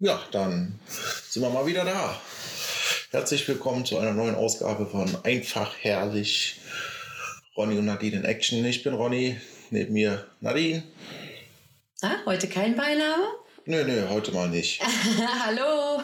Ja, 0.00 0.20
dann 0.30 0.78
sind 1.28 1.42
wir 1.42 1.50
mal 1.50 1.66
wieder 1.66 1.84
da. 1.84 2.20
Herzlich 3.10 3.48
willkommen 3.48 3.84
zu 3.84 3.98
einer 3.98 4.12
neuen 4.12 4.36
Ausgabe 4.36 4.86
von 4.86 5.12
Einfach 5.24 5.74
Herrlich. 5.80 6.60
Ronny 7.56 7.76
und 7.78 7.86
Nadine 7.86 8.18
in 8.18 8.24
Action. 8.24 8.64
Ich 8.64 8.84
bin 8.84 8.94
Ronny, 8.94 9.40
neben 9.70 9.94
mir 9.94 10.24
Nadine. 10.40 10.84
Ah, 12.00 12.14
heute 12.26 12.46
kein 12.46 12.76
Beiname? 12.76 13.24
Nö, 13.64 13.82
nö, 13.82 14.08
heute 14.08 14.30
mal 14.30 14.48
nicht. 14.48 14.80
Hallo. 15.44 16.00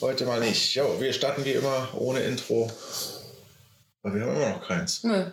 Heute 0.00 0.24
mal 0.24 0.40
nicht. 0.40 0.74
Jo, 0.74 0.98
wir 0.98 1.12
starten 1.12 1.44
wie 1.44 1.52
immer 1.52 1.90
ohne 1.92 2.20
Intro. 2.20 2.72
Aber 4.02 4.14
wir 4.14 4.22
haben 4.22 4.36
immer 4.36 4.48
noch 4.48 4.66
keins. 4.66 5.04
Nö. 5.04 5.26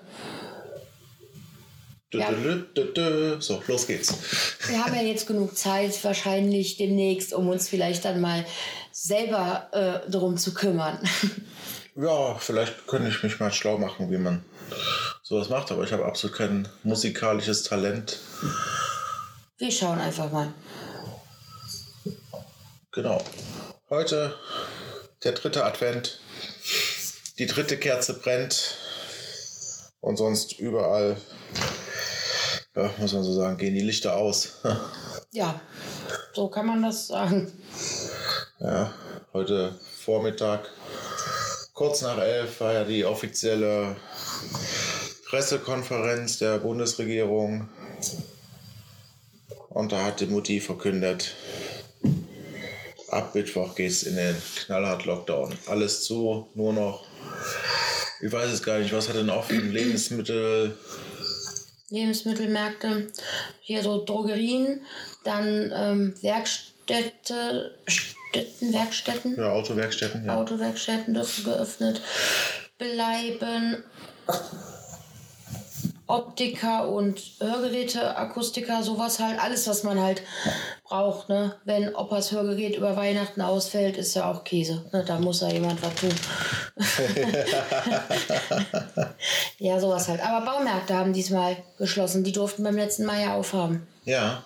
Ja. 2.20 3.42
So, 3.42 3.64
los 3.68 3.88
geht's. 3.88 4.14
Wir 4.68 4.84
haben 4.84 4.96
ja 4.96 5.02
jetzt 5.02 5.28
genug 5.28 5.58
Zeit, 5.58 6.04
wahrscheinlich 6.04 6.78
demnächst, 6.78 7.34
um 7.34 7.50
uns 7.50 7.70
vielleicht 7.70 8.06
dann 8.06 8.22
mal 8.22 8.46
selber 8.92 9.70
äh, 9.72 10.10
darum 10.10 10.38
zu 10.38 10.54
kümmern. 10.54 11.00
Ja, 11.96 12.36
vielleicht 12.40 12.88
könnte 12.88 13.10
ich 13.10 13.22
mich 13.22 13.40
mal 13.40 13.52
schlau 13.52 13.78
machen, 13.78 14.10
wie 14.10 14.18
man 14.18 14.44
sowas 15.22 15.50
macht, 15.50 15.72
aber 15.72 15.84
ich 15.84 15.92
habe 15.92 16.06
absolut 16.06 16.36
kein 16.36 16.68
musikalisches 16.82 17.62
Talent. 17.62 18.20
Wir 19.60 19.72
schauen 19.72 20.00
einfach 20.00 20.32
mal. 20.32 20.54
Genau. 22.92 23.24
Heute 23.90 24.36
der 25.24 25.34
dritte 25.34 25.66
Advent. 25.66 26.20
Die 27.38 27.46
dritte 27.46 27.78
Kerze 27.78 28.20
brennt. 28.20 28.78
Und 30.02 30.18
sonst 30.18 30.60
überall, 30.60 31.16
ja, 32.76 32.90
muss 32.98 33.14
man 33.14 33.24
so 33.24 33.34
sagen, 33.34 33.58
gehen 33.58 33.76
die 33.76 33.82
Lichter 33.82 34.16
aus. 34.16 34.60
Ja, 35.36 35.60
so 36.34 36.48
kann 36.48 36.68
man 36.68 36.84
das 36.84 37.08
sagen. 37.08 37.52
Ja, 38.60 38.94
heute 39.34 39.74
Vormittag, 40.06 40.70
kurz 41.74 42.04
nach 42.04 42.20
elf, 42.20 42.60
war 42.60 42.72
ja 42.72 42.84
die 42.84 43.04
offizielle 43.04 43.96
Pressekonferenz 45.26 46.38
der 46.38 46.60
Bundesregierung. 46.60 47.68
Und 49.70 49.92
da 49.92 50.04
hat 50.04 50.20
die 50.20 50.28
Mutti 50.28 50.60
verkündet, 50.60 51.34
ab 53.10 53.34
Mittwoch 53.34 53.74
geht's 53.74 54.04
in 54.04 54.16
den 54.16 54.36
knallhart 54.66 55.06
Lockdown. 55.06 55.52
Alles 55.66 56.04
zu, 56.04 56.48
nur 56.54 56.74
noch, 56.74 57.06
ich 58.22 58.32
weiß 58.32 58.52
es 58.52 58.62
gar 58.62 58.78
nicht, 58.78 58.94
was 58.94 59.10
hat 59.10 59.16
denn 59.16 59.32
offen? 59.32 59.72
Lebensmittel, 59.72 60.78
Lebensmittelmärkte, 61.94 63.08
hier 63.62 63.84
so 63.84 64.04
Drogerien, 64.04 64.82
dann 65.24 65.72
ähm, 65.74 66.16
Werkstätte, 66.22 67.76
Städten, 67.86 68.74
Werkstätten, 68.74 69.36
ja, 69.38 69.52
Autowerkstätten, 69.52 70.26
ja. 70.26 70.38
Autowerkstätten 70.38 71.14
dürfen 71.14 71.44
geöffnet 71.46 72.02
bleiben. 72.80 73.84
Optiker 76.06 76.90
und 76.90 77.20
Hörgeräte, 77.40 78.18
Akustiker, 78.18 78.84
sowas 78.84 79.20
halt, 79.20 79.40
alles, 79.40 79.68
was 79.68 79.84
man 79.84 80.00
halt 80.00 80.22
braucht, 80.84 81.30
ne? 81.30 81.56
Wenn 81.64 81.96
Opas 81.96 82.32
Hörgerät 82.32 82.76
über 82.76 82.98
Weihnachten 82.98 83.42
ausfällt, 83.42 83.98
ist 83.98 84.14
ja 84.14 84.30
auch 84.30 84.44
Käse. 84.44 84.86
Ne? 84.92 85.04
Da 85.06 85.20
muss 85.20 85.42
ja 85.42 85.50
jemand 85.50 85.82
was 85.82 85.96
tun. 85.96 86.14
ja, 89.60 89.80
sowas 89.80 90.10
halt. 90.10 90.22
Aber 90.22 90.46
Baumärkte 90.46 90.94
haben 90.94 91.14
diesmal 91.14 91.56
geschlossen. 91.78 92.24
Die 92.24 92.34
durften 92.34 92.64
beim 92.64 92.76
letzten 92.76 93.06
Mal 93.06 93.22
ja 93.22 93.36
aufhaben. 93.36 93.88
Ja, 94.06 94.44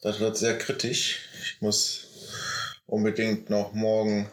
das 0.00 0.20
wird 0.20 0.36
sehr 0.36 0.56
kritisch. 0.56 1.28
Ich 1.42 1.60
muss 1.60 2.06
unbedingt 2.86 3.50
noch 3.50 3.74
morgen 3.74 4.30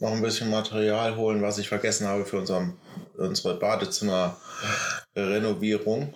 noch 0.00 0.12
ein 0.12 0.22
bisschen 0.22 0.50
Material 0.50 1.16
holen, 1.16 1.42
was 1.42 1.58
ich 1.58 1.68
vergessen 1.68 2.06
habe 2.06 2.24
für 2.24 2.38
unserem, 2.38 2.76
unsere 3.18 3.58
Badezimmerrenovierung. 3.58 6.14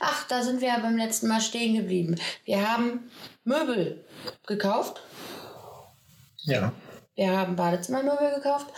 Ach, 0.00 0.26
da 0.28 0.42
sind 0.42 0.60
wir 0.60 0.68
ja 0.68 0.78
beim 0.78 0.96
letzten 0.96 1.28
Mal 1.28 1.40
stehen 1.40 1.76
geblieben. 1.76 2.16
Wir 2.44 2.68
haben 2.68 3.10
Möbel 3.44 4.04
gekauft. 4.46 5.00
Ja. 6.42 6.72
Wir 7.20 7.36
haben 7.36 7.54
Badezimmermöbel 7.54 8.36
gekauft. 8.36 8.68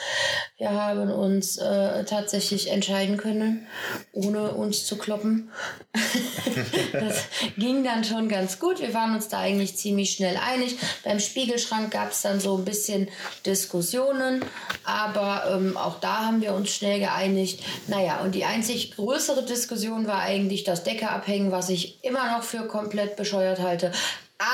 Wir 0.58 0.72
haben 0.72 1.12
uns 1.12 1.58
äh, 1.58 2.04
tatsächlich 2.04 2.72
entscheiden 2.72 3.16
können, 3.16 3.68
ohne 4.10 4.50
uns 4.50 4.84
zu 4.84 4.98
kloppen. 4.98 5.52
das 6.92 7.22
ging 7.56 7.84
dann 7.84 8.02
schon 8.02 8.28
ganz 8.28 8.58
gut. 8.58 8.80
Wir 8.80 8.92
waren 8.94 9.14
uns 9.14 9.28
da 9.28 9.38
eigentlich 9.38 9.76
ziemlich 9.76 10.10
schnell 10.10 10.36
einig. 10.36 10.76
Beim 11.04 11.20
Spiegelschrank 11.20 11.92
gab 11.92 12.10
es 12.10 12.22
dann 12.22 12.40
so 12.40 12.58
ein 12.58 12.64
bisschen 12.64 13.08
Diskussionen, 13.46 14.44
aber 14.82 15.44
ähm, 15.54 15.76
auch 15.76 16.00
da 16.00 16.26
haben 16.26 16.42
wir 16.42 16.54
uns 16.54 16.74
schnell 16.74 16.98
geeinigt. 16.98 17.62
Naja, 17.86 18.22
und 18.22 18.34
die 18.34 18.44
einzig 18.44 18.96
größere 18.96 19.44
Diskussion 19.44 20.08
war 20.08 20.18
eigentlich 20.18 20.64
das 20.64 20.82
Decke 20.82 21.10
abhängen, 21.10 21.52
was 21.52 21.68
ich 21.68 22.02
immer 22.02 22.36
noch 22.36 22.42
für 22.42 22.66
komplett 22.66 23.14
bescheuert 23.14 23.60
halte. 23.60 23.92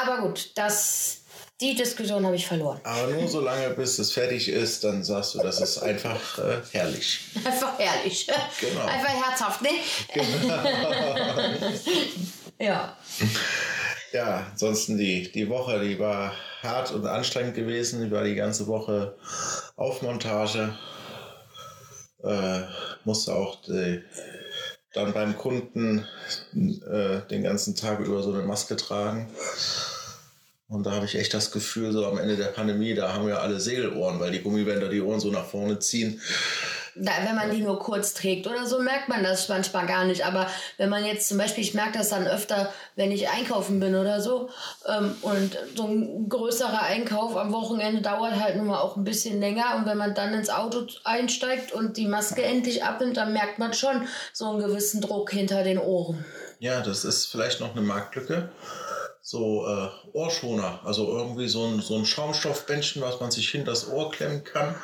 Aber 0.02 0.20
gut, 0.20 0.50
das, 0.56 1.22
die 1.60 1.74
Diskussion 1.74 2.24
habe 2.24 2.36
ich 2.36 2.46
verloren. 2.46 2.80
Aber 2.84 3.08
nur 3.12 3.26
so 3.26 3.40
lange, 3.40 3.70
bis 3.70 3.98
es 3.98 4.12
fertig 4.12 4.48
ist, 4.48 4.84
dann 4.84 5.02
sagst 5.02 5.34
du, 5.34 5.38
das 5.38 5.60
ist 5.60 5.78
einfach 5.78 6.38
äh, 6.38 6.60
herrlich. 6.70 7.20
Einfach 7.44 7.78
herrlich. 7.78 8.28
Genau. 8.60 8.84
Einfach 8.86 9.26
herzhaft, 9.26 9.62
ne? 9.62 9.70
ja. 12.64 12.96
Ja, 14.12 14.46
ansonsten 14.52 14.96
die, 14.96 15.30
die 15.32 15.48
Woche, 15.48 15.80
die 15.80 15.98
war 15.98 16.32
hart 16.62 16.92
und 16.92 17.06
anstrengend 17.06 17.56
gewesen. 17.56 18.04
Die 18.04 18.10
war 18.10 18.24
die 18.24 18.36
ganze 18.36 18.66
Woche 18.68 19.16
auf 19.76 20.02
Montage. 20.02 20.76
Äh, 22.22 22.60
musste 23.04 23.34
auch 23.34 23.60
die, 23.62 24.02
dann 24.94 25.12
beim 25.12 25.36
Kunden 25.36 26.06
äh, 26.54 27.20
den 27.28 27.42
ganzen 27.42 27.74
Tag 27.74 27.98
über 28.00 28.22
so 28.22 28.32
eine 28.32 28.42
Maske 28.42 28.76
tragen. 28.76 29.28
Und 30.70 30.84
da 30.84 30.92
habe 30.92 31.06
ich 31.06 31.14
echt 31.14 31.32
das 31.32 31.50
Gefühl, 31.50 31.92
so 31.92 32.04
am 32.04 32.18
Ende 32.18 32.36
der 32.36 32.48
Pandemie, 32.48 32.94
da 32.94 33.14
haben 33.14 33.26
wir 33.26 33.40
alle 33.40 33.58
Segelohren, 33.58 34.20
weil 34.20 34.32
die 34.32 34.42
Gummibänder 34.42 34.90
die 34.90 35.00
Ohren 35.00 35.18
so 35.18 35.30
nach 35.30 35.46
vorne 35.46 35.78
ziehen. 35.78 36.20
Da, 36.94 37.12
wenn 37.24 37.36
man 37.36 37.50
die 37.50 37.62
nur 37.62 37.78
kurz 37.78 38.12
trägt 38.12 38.46
oder 38.46 38.66
so, 38.66 38.80
merkt 38.82 39.08
man 39.08 39.22
das 39.22 39.48
manchmal 39.48 39.86
gar 39.86 40.04
nicht. 40.04 40.26
Aber 40.26 40.46
wenn 40.76 40.90
man 40.90 41.06
jetzt 41.06 41.26
zum 41.26 41.38
Beispiel, 41.38 41.64
ich 41.64 41.72
merke 41.72 41.96
das 41.96 42.10
dann 42.10 42.26
öfter, 42.26 42.70
wenn 42.96 43.12
ich 43.12 43.30
einkaufen 43.30 43.80
bin 43.80 43.94
oder 43.94 44.20
so, 44.20 44.50
ähm, 44.86 45.14
und 45.22 45.56
so 45.74 45.86
ein 45.86 46.28
größerer 46.28 46.82
Einkauf 46.82 47.34
am 47.36 47.52
Wochenende 47.52 48.02
dauert 48.02 48.38
halt 48.38 48.56
nun 48.56 48.66
mal 48.66 48.80
auch 48.80 48.96
ein 48.96 49.04
bisschen 49.04 49.40
länger. 49.40 49.76
Und 49.76 49.86
wenn 49.86 49.96
man 49.96 50.14
dann 50.14 50.34
ins 50.34 50.50
Auto 50.50 50.86
einsteigt 51.04 51.72
und 51.72 51.96
die 51.96 52.08
Maske 52.08 52.42
endlich 52.42 52.84
abnimmt, 52.84 53.16
dann 53.16 53.32
merkt 53.32 53.58
man 53.58 53.72
schon 53.72 54.06
so 54.34 54.50
einen 54.50 54.58
gewissen 54.58 55.00
Druck 55.00 55.30
hinter 55.30 55.64
den 55.64 55.78
Ohren. 55.78 56.26
Ja, 56.58 56.82
das 56.82 57.04
ist 57.06 57.26
vielleicht 57.26 57.60
noch 57.60 57.72
eine 57.74 57.82
Marktlücke. 57.82 58.50
So 59.30 59.66
äh, 59.66 59.90
Ohrschoner, 60.14 60.80
also 60.84 61.06
irgendwie 61.06 61.48
so 61.48 61.66
ein, 61.66 61.82
so 61.82 61.96
ein 61.96 62.06
Schaumstoffbändchen, 62.06 63.02
was 63.02 63.20
man 63.20 63.30
sich 63.30 63.50
hinter 63.50 63.72
das 63.72 63.86
Ohr 63.86 64.10
klemmen 64.10 64.42
kann, 64.42 64.74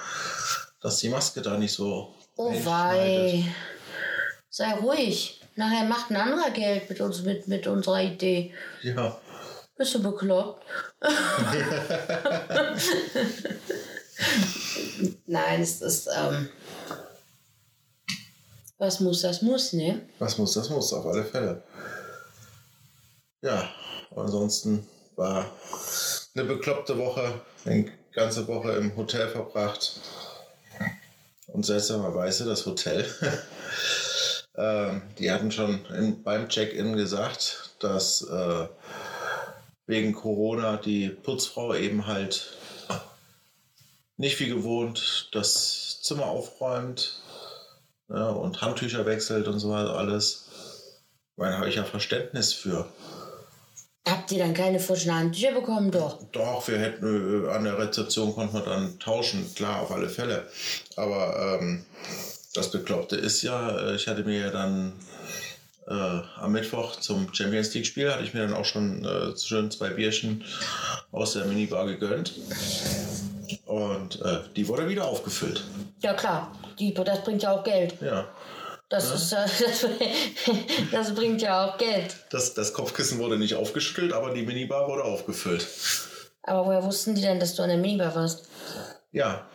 dass 0.82 0.99
die 0.99 1.09
Maske 1.09 1.41
da 1.41 1.56
nicht 1.56 1.72
so 1.72 2.15
Oh 2.37 2.53
wei. 2.53 3.43
Sei 4.50 4.75
ruhig. 4.75 5.41
Nachher 5.56 5.84
macht 5.87 6.10
ein 6.10 6.16
anderer 6.16 6.50
Geld 6.50 6.91
mit 6.91 7.00
uns, 7.00 7.22
mit, 7.22 7.49
mit 7.49 7.66
unserer 7.66 8.03
Idee. 8.03 8.53
Ja, 8.83 9.19
Bist 9.78 9.94
du 9.94 10.03
bekloppt? 10.03 10.62
Nein, 15.27 15.62
es 15.62 15.81
ist, 15.81 16.06
ähm, 16.15 16.50
was 18.77 19.00
muss, 19.00 19.22
das 19.22 19.41
muss, 19.41 19.72
ne? 19.72 20.03
was 20.19 20.37
muss, 20.37 20.53
das 20.53 20.69
muss, 20.69 20.93
auf 20.93 21.06
alle 21.06 21.25
Fälle. 21.25 21.62
Ja, 23.41 23.71
ansonsten 24.16 24.86
war 25.16 25.50
eine 26.34 26.44
bekloppte 26.44 26.98
Woche, 26.98 27.41
eine 27.65 27.91
ganze 28.12 28.47
Woche 28.48 28.72
im 28.72 28.97
Hotel 28.97 29.28
verbracht. 29.28 30.00
Und 31.47 31.65
seltsamerweise 31.65 32.44
das 32.44 32.66
Hotel, 32.66 33.06
ähm, 34.56 35.03
die 35.18 35.30
hatten 35.30 35.53
schon 35.53 35.84
in, 35.86 36.22
beim 36.22 36.48
Check-in 36.48 36.97
gesagt, 36.97 37.77
dass 37.78 38.22
äh, 38.22 38.68
wegen 39.86 40.15
Corona 40.15 40.77
die 40.77 41.10
Putzfrau 41.10 41.74
eben 41.74 42.06
halt 42.06 42.56
nicht 44.16 44.39
wie 44.41 44.48
gewohnt 44.48 45.28
das 45.33 46.00
Zimmer 46.03 46.27
aufräumt 46.27 47.21
ja, 48.09 48.30
und 48.30 48.60
Handtücher 48.62 49.06
wechselt 49.06 49.48
und 49.48 49.59
so 49.59 49.71
weiter 49.71 49.97
alles. 49.97 50.48
Ich 51.33 51.39
meine, 51.39 51.59
habe 51.59 51.68
ich 51.68 51.77
ja 51.77 51.84
Verständnis 51.84 52.53
für. 52.53 52.89
Habt 54.06 54.33
ihr 54.33 54.39
dann 54.39 54.53
keine 54.53 54.78
frischen 54.80 55.15
Handtücher 55.15 55.53
bekommen? 55.53 55.91
Doch. 55.91 56.18
Doch, 56.33 56.68
wir 56.68 56.78
hätten 56.78 57.47
äh, 57.47 57.51
an 57.51 57.65
der 57.65 57.78
Rezeption 57.78 58.34
konnten 58.34 58.54
wir 58.54 58.62
dann 58.62 58.98
tauschen, 58.98 59.53
klar, 59.54 59.80
auf 59.80 59.91
alle 59.92 60.10
Fälle. 60.10 60.47
Aber 60.97 61.59
ähm, 61.60 61.84
das 62.53 62.71
Bekloppte 62.71 63.16
ist 63.16 63.42
ja, 63.42 63.78
äh, 63.78 63.95
ich 63.97 64.06
hatte 64.06 64.24
mir 64.24 64.41
ja 64.41 64.51
dann 64.51 64.92
äh, 65.86 65.92
am 65.92 66.53
Mittwoch 66.53 66.97
zum 66.97 67.33
Champions 67.33 67.74
League-Spiel 67.74 68.10
hatte 68.12 68.24
ich 68.24 68.34
mir 68.34 68.41
dann 68.41 68.54
auch 68.54 68.65
schon 68.65 69.04
äh, 69.04 69.36
schön 69.36 69.71
zwei 69.71 69.91
Bierchen 69.91 70.45
aus 71.12 71.34
der 71.34 71.45
Minibar 71.47 71.86
gegönnt. 71.86 72.34
Und 73.66 74.21
äh, 74.22 74.41
die 74.56 74.68
wurde 74.68 74.89
wieder 74.89 75.06
aufgefüllt. 75.06 75.65
Ja 76.03 76.15
klar, 76.15 76.53
die, 76.78 76.92
das 76.95 77.22
bringt 77.24 77.42
ja 77.42 77.53
auch 77.53 77.65
Geld. 77.65 77.95
Ja. 78.01 78.28
Das, 78.94 79.10
ist, 79.10 79.32
äh, 79.32 79.36
das, 79.64 79.86
das 80.92 81.14
bringt 81.16 81.42
ja 81.42 81.66
auch 81.66 81.78
Geld. 81.78 82.14
Das, 82.30 82.54
das 82.54 82.72
Kopfkissen 82.72 83.18
wurde 83.18 83.36
nicht 83.36 83.56
aufgeschüttelt, 83.56 84.12
aber 84.12 84.32
die 84.32 84.42
Minibar 84.42 84.86
wurde 84.86 85.02
aufgefüllt. 85.02 85.66
Aber 86.44 86.66
woher 86.66 86.84
wussten 86.84 87.16
die 87.16 87.22
denn, 87.22 87.41
dass 87.41 87.56
du 87.56 87.64
an 87.64 87.70
der 87.70 87.78
Minibar 87.78 88.14
warst? 88.14 88.48
Ja, 89.10 89.48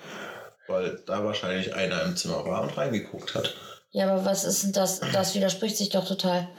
weil 0.68 1.02
da 1.06 1.24
wahrscheinlich 1.24 1.74
einer 1.74 2.04
im 2.04 2.18
Zimmer 2.18 2.44
war 2.44 2.64
und 2.64 2.78
reingeguckt 2.78 3.34
hat. 3.34 3.56
Ja, 3.92 4.12
aber 4.12 4.26
was 4.26 4.44
ist 4.44 4.64
denn 4.64 4.74
das? 4.74 5.00
Das 5.14 5.34
widerspricht 5.36 5.78
sich 5.78 5.90
doch 5.90 6.06
total. 6.06 6.50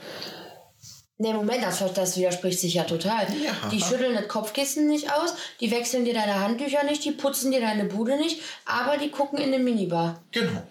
Nee, 1.18 1.34
Moment, 1.34 1.62
das, 1.62 1.84
das 1.92 2.16
widerspricht 2.16 2.60
sich 2.60 2.72
ja 2.72 2.84
total. 2.84 3.26
Ja. 3.44 3.68
Die 3.70 3.82
schütteln 3.82 4.14
das 4.14 4.26
Kopfkissen 4.26 4.86
nicht 4.86 5.12
aus, 5.12 5.34
die 5.60 5.70
wechseln 5.70 6.06
dir 6.06 6.14
deine 6.14 6.40
Handtücher 6.40 6.82
nicht, 6.84 7.04
die 7.04 7.10
putzen 7.10 7.52
dir 7.52 7.60
deine 7.60 7.84
Bude 7.84 8.16
nicht, 8.16 8.40
aber 8.64 8.96
die 8.96 9.10
gucken 9.10 9.38
in 9.38 9.52
eine 9.52 9.62
Minibar. 9.62 10.22
Genau. 10.32 10.62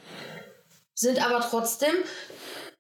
Sind 1.00 1.25
aber 1.25 1.40
trotzdem 1.40 1.96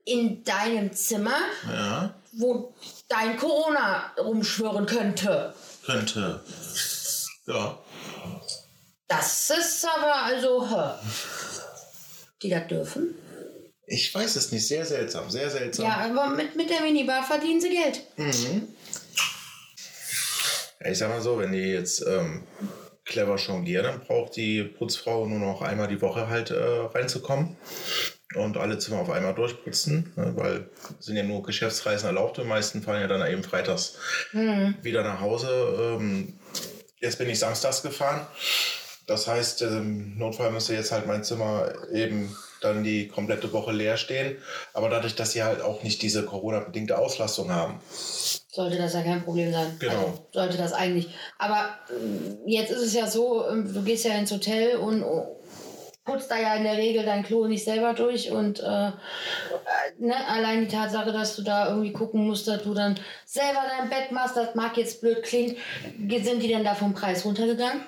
in 0.03 0.43
deinem 0.43 0.91
Zimmer, 0.91 1.37
Ja, 1.65 2.13
wo 2.33 2.75
dein 3.07 3.37
Corona 3.37 4.11
rumschwirren 4.17 4.85
könnte. 4.85 5.53
könnte. 5.85 6.43
Ja. 7.45 7.79
Das 9.07 9.49
ist 9.51 9.85
aber 9.85 10.15
also, 10.15 10.69
hä. 10.69 10.99
die 12.41 12.49
das 12.49 12.67
dürfen. 12.67 13.15
Ich 13.87 14.13
weiß 14.13 14.35
es 14.35 14.51
nicht. 14.51 14.67
Sehr 14.67 14.85
seltsam. 14.85 15.29
Sehr 15.29 15.49
seltsam. 15.49 15.85
Ja, 15.85 15.99
aber 15.99 16.27
mit, 16.35 16.57
mit 16.57 16.69
der 16.69 16.81
Minibar 16.81 17.23
verdienen 17.23 17.61
sie 17.61 17.69
Geld. 17.69 18.01
Ja, 20.81 20.91
ich 20.91 20.97
sag 20.97 21.07
mal 21.07 21.21
so, 21.21 21.39
wenn 21.39 21.53
die 21.53 21.59
jetzt 21.71 22.05
ähm, 22.05 22.43
clever 23.09 23.35
jonglieren, 23.35 23.85
dann 23.85 23.99
braucht 23.99 24.35
die 24.35 24.63
Putzfrau 24.63 25.25
nur 25.25 25.39
noch 25.39 25.61
einmal 25.61 25.87
die 25.87 26.01
Woche 26.01 26.29
halt 26.29 26.51
äh, 26.51 26.55
reinzukommen 26.93 27.57
und 28.35 28.57
alle 28.57 28.77
Zimmer 28.77 28.99
auf 28.99 29.09
einmal 29.09 29.33
durchputzen, 29.33 30.13
ne, 30.15 30.33
weil 30.35 30.69
es 30.99 31.07
sind 31.07 31.17
ja 31.17 31.23
nur 31.23 31.43
Geschäftsreisen 31.43 32.07
erlaubt. 32.07 32.37
Die 32.37 32.43
meisten 32.43 32.81
fahren 32.81 33.01
ja 33.01 33.07
dann 33.07 33.29
eben 33.29 33.43
freitags 33.43 33.95
wieder 34.31 35.03
nach 35.03 35.19
Hause. 35.19 35.97
Ähm, 35.99 36.33
jetzt 36.99 37.17
bin 37.17 37.29
ich 37.29 37.39
samstags 37.39 37.81
gefahren. 37.81 38.25
Das 39.07 39.27
heißt, 39.27 39.63
im 39.63 40.19
Notfall 40.19 40.51
müsste 40.51 40.75
jetzt 40.75 40.91
halt 40.91 41.07
mein 41.07 41.23
Zimmer 41.23 41.73
eben 41.91 42.35
dann 42.61 42.83
die 42.83 43.07
komplette 43.07 43.51
Woche 43.53 43.71
leer 43.71 43.97
stehen. 43.97 44.37
Aber 44.73 44.89
dadurch, 44.89 45.15
dass 45.15 45.31
sie 45.31 45.41
halt 45.41 45.61
auch 45.61 45.81
nicht 45.81 46.03
diese 46.03 46.23
Corona-bedingte 46.23 46.97
Auslastung 46.97 47.51
haben, 47.51 47.81
Sollte 48.51 48.77
das 48.77 48.93
ja 48.93 49.03
kein 49.03 49.23
Problem 49.23 49.51
sein. 49.51 49.77
Genau. 49.79 49.93
Also 49.93 50.27
sollte 50.33 50.57
das 50.57 50.73
eigentlich. 50.73 51.09
Aber 51.37 51.69
ähm, 51.91 52.39
jetzt 52.47 52.71
ist 52.71 52.81
es 52.81 52.93
ja 52.95 53.05
so, 53.05 53.47
ähm, 53.47 53.71
du 53.71 53.83
gehst 53.83 54.05
ja 54.05 54.13
ins 54.15 54.31
Hotel 54.31 54.77
und 54.77 55.03
oh, 55.03 55.38
putzt 56.09 56.31
da 56.31 56.39
ja 56.39 56.55
in 56.55 56.63
der 56.63 56.77
Regel 56.77 57.05
dein 57.05 57.23
Klo 57.23 57.45
nicht 57.45 57.63
selber 57.63 57.93
durch 57.93 58.31
und 58.31 58.59
äh, 58.59 58.91
ne, 59.99 60.27
allein 60.27 60.61
die 60.61 60.67
Tatsache, 60.67 61.11
dass 61.11 61.35
du 61.35 61.43
da 61.43 61.69
irgendwie 61.69 61.91
gucken 61.91 62.25
musst, 62.25 62.47
dass 62.47 62.63
du 62.63 62.73
dann 62.73 62.99
selber 63.25 63.61
dein 63.77 63.89
Bett 63.89 64.11
machst, 64.11 64.35
das 64.35 64.55
mag 64.55 64.75
jetzt 64.77 65.01
blöd 65.01 65.21
klingen. 65.21 65.55
Sind 66.23 66.41
die 66.41 66.47
denn 66.47 66.63
da 66.63 66.73
vom 66.73 66.93
Preis 66.93 67.25
runtergegangen? 67.25 67.81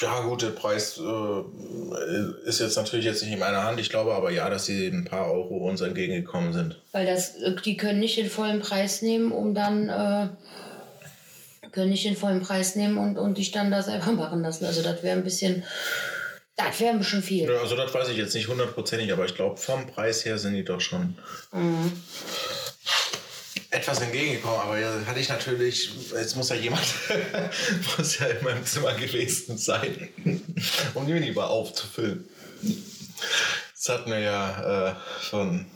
Ja, 0.00 0.20
gut, 0.20 0.42
der 0.42 0.50
Preis 0.50 0.98
äh, 0.98 2.48
ist 2.48 2.60
jetzt 2.60 2.76
natürlich 2.76 3.06
jetzt 3.06 3.22
nicht 3.22 3.32
in 3.32 3.38
meiner 3.38 3.64
Hand. 3.64 3.80
Ich 3.80 3.88
glaube 3.88 4.14
aber 4.14 4.30
ja, 4.30 4.50
dass 4.50 4.66
sie 4.66 4.86
ein 4.88 5.04
paar 5.04 5.32
Euro 5.32 5.68
uns 5.68 5.80
entgegengekommen 5.80 6.52
sind. 6.52 6.80
Weil 6.92 7.06
das, 7.06 7.36
äh, 7.36 7.54
die 7.64 7.76
können 7.76 8.00
nicht 8.00 8.18
den 8.18 8.28
vollen 8.28 8.60
Preis 8.60 9.00
nehmen, 9.00 9.32
um 9.32 9.54
dann 9.54 9.88
äh, 9.88 10.28
können 11.72 11.90
nicht 11.90 12.04
den 12.04 12.16
vollen 12.16 12.40
Preis 12.40 12.76
nehmen 12.76 12.98
und, 12.98 13.18
und 13.18 13.38
dich 13.38 13.50
dann 13.52 13.70
da 13.70 13.82
selber 13.82 14.12
machen 14.12 14.42
lassen. 14.42 14.66
Also 14.66 14.82
das 14.82 15.02
wäre 15.02 15.16
ein 15.16 15.24
bisschen, 15.24 15.64
das 16.56 16.80
wäre 16.80 16.96
bisschen 16.98 17.22
viel. 17.22 17.50
Also 17.50 17.76
das 17.76 17.92
weiß 17.92 18.08
ich 18.08 18.16
jetzt 18.16 18.34
nicht 18.34 18.48
hundertprozentig, 18.48 19.12
aber 19.12 19.24
ich 19.24 19.34
glaube, 19.34 19.56
vom 19.56 19.86
Preis 19.86 20.24
her 20.24 20.38
sind 20.38 20.54
die 20.54 20.64
doch 20.64 20.80
schon 20.80 21.16
etwas 23.74 24.00
entgegengekommen. 24.00 24.60
Aber 24.60 24.78
ja, 24.78 25.04
hatte 25.06 25.20
ich 25.20 25.28
natürlich, 25.28 25.90
jetzt 26.12 26.36
muss 26.36 26.48
ja 26.48 26.56
jemand, 26.56 26.84
muss 27.98 28.18
ja 28.18 28.26
in 28.26 28.44
meinem 28.44 28.64
Zimmer 28.64 28.94
gewesen 28.94 29.58
sein, 29.58 30.08
um 30.94 31.06
die 31.06 31.12
Minibar 31.12 31.50
aufzufüllen. 31.50 32.28
Das 33.74 33.88
hatten 33.88 34.10
wir 34.10 34.20
ja 34.20 34.90
äh, 34.90 34.94
von 35.28 35.66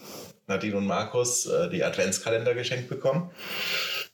Nadine 0.46 0.76
und 0.76 0.86
Markus 0.86 1.46
äh, 1.46 1.68
die 1.68 1.84
Adventskalender 1.84 2.54
geschenkt 2.54 2.88
bekommen. 2.88 3.30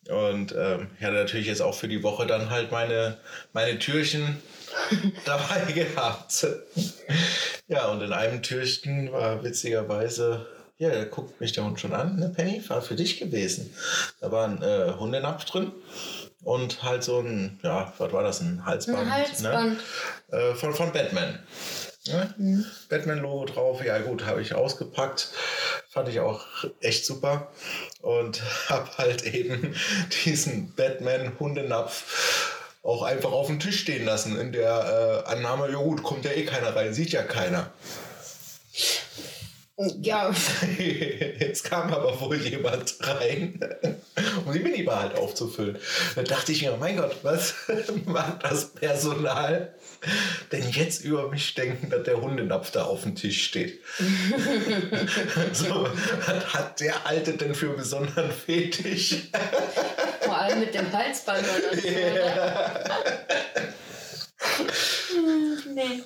Und 0.09 0.53
ähm, 0.53 0.91
ich 0.99 1.05
hatte 1.05 1.17
natürlich 1.17 1.47
jetzt 1.47 1.63
auch 1.63 1.75
für 1.75 1.89
die 1.89 2.03
Woche 2.03 2.27
dann 2.27 2.51
halt 2.51 2.71
meine, 2.73 3.19
meine 3.53 3.79
Türchen 3.79 4.43
dabei 5.25 5.73
gehabt. 5.73 6.47
Ja, 7.69 7.89
und 7.89 8.03
in 8.03 8.13
einem 8.13 8.43
Türchen 8.43 9.13
war 9.13 9.43
witzigerweise, 9.43 10.47
ja, 10.79 10.91
da 10.91 11.05
guckt 11.05 11.41
mich 11.41 11.53
der 11.53 11.65
Hund 11.65 11.81
schon 11.81 11.95
an, 11.95 12.17
ne 12.17 12.29
Penny, 12.29 12.63
war 12.69 12.83
für 12.83 12.95
dich 12.95 13.19
gewesen. 13.19 13.75
Da 14.21 14.31
war 14.31 14.47
ein 14.47 14.63
äh, 14.63 14.95
Hundenapf 14.99 15.45
drin 15.45 15.73
und 16.43 16.83
halt 16.83 17.03
so 17.05 17.21
ein, 17.21 17.59
ja, 17.63 17.93
was 17.99 18.13
war 18.13 18.23
das, 18.23 18.41
ein 18.41 18.65
Halsband? 18.65 18.99
Ein 18.99 19.13
Halsband. 19.13 19.79
Ne? 20.31 20.39
Äh, 20.39 20.55
von, 20.55 20.75
von 20.75 20.93
Batman. 20.93 21.39
Ne? 22.07 22.67
Batman-Logo 22.91 23.47
drauf, 23.47 23.83
ja 23.83 23.99
gut, 23.99 24.27
habe 24.27 24.43
ich 24.43 24.55
ausgepackt. 24.55 25.31
Fand 25.89 26.09
ich 26.09 26.21
auch 26.21 26.45
echt 26.81 27.07
super. 27.07 27.51
Und 28.03 28.43
habe 28.69 28.91
halt 28.99 29.23
eben 29.25 29.75
diesen 30.25 30.75
Batman-Hundenapf 30.75 32.54
auch 32.85 33.03
einfach 33.03 33.33
auf 33.33 33.47
dem 33.49 33.59
Tisch 33.59 33.81
stehen 33.81 34.05
lassen. 34.05 34.39
In 34.39 34.53
der 34.53 35.25
äh, 35.27 35.31
Annahme, 35.31 35.71
ja 35.73 35.79
gut, 35.79 36.03
kommt 36.03 36.25
ja 36.25 36.33
eh 36.33 36.45
keiner 36.45 36.77
rein, 36.77 36.95
sieht 36.95 37.11
ja 37.11 37.23
keiner. 37.23 37.73
Ja, 40.01 40.33
Jetzt 40.79 41.65
kam 41.65 41.93
aber 41.93 42.21
wohl 42.21 42.37
jemand 42.37 42.95
rein, 43.01 43.59
um 44.47 44.53
die 44.53 44.61
Minibar 44.61 45.03
halt 45.03 45.17
aufzufüllen. 45.17 45.79
Da 46.15 46.23
dachte 46.23 46.53
ich 46.53 46.63
mir, 46.63 46.77
mein 46.77 46.97
Gott, 46.97 47.17
was 47.23 47.55
macht 48.05 48.45
das 48.45 48.67
Personal 48.67 49.75
denn 50.53 50.71
jetzt 50.71 51.03
über 51.03 51.29
mich 51.29 51.55
denken, 51.55 51.91
dass 51.91 52.05
der 52.05 52.21
Hundenapf 52.21 52.71
da 52.71 52.85
auf 52.85 53.03
dem 53.03 53.17
Tisch 53.17 53.45
steht? 53.45 53.81
so, 55.53 55.89
was 56.27 56.55
hat 56.55 56.81
der 56.81 57.07
Alte 57.07 57.33
denn 57.33 57.55
für 57.55 57.69
einen 57.69 57.77
besonderen 57.77 58.31
Fetisch? 58.31 59.31
Allem 60.45 60.61
mit 60.61 60.75
dem 60.75 60.93
Halsband 60.93 61.45
oder 61.45 61.77
so. 61.77 61.89
oder? 61.89 62.85
Hm, 65.15 65.75
nee. 65.75 66.03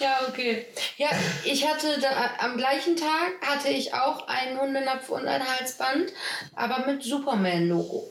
ja, 0.00 0.20
okay. 0.28 0.66
Ja, 0.96 1.08
ich 1.44 1.66
hatte 1.66 1.98
da, 2.00 2.08
am 2.38 2.56
gleichen 2.56 2.96
Tag 2.96 3.32
hatte 3.42 3.68
ich 3.68 3.92
auch 3.94 4.28
einen 4.28 4.60
Hundenapf 4.60 5.08
und 5.08 5.26
ein 5.26 5.42
Halsband, 5.46 6.12
aber 6.54 6.86
mit 6.86 7.02
Superman-Logo. 7.02 8.10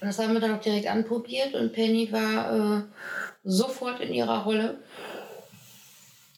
Das 0.00 0.18
haben 0.18 0.32
wir 0.32 0.40
dann 0.40 0.56
auch 0.56 0.60
direkt 0.60 0.86
anprobiert 0.86 1.54
und 1.54 1.72
Penny 1.72 2.10
war 2.12 2.78
äh, 2.78 2.82
sofort 3.44 4.00
in 4.00 4.12
ihrer 4.12 4.44
Rolle. 4.44 4.78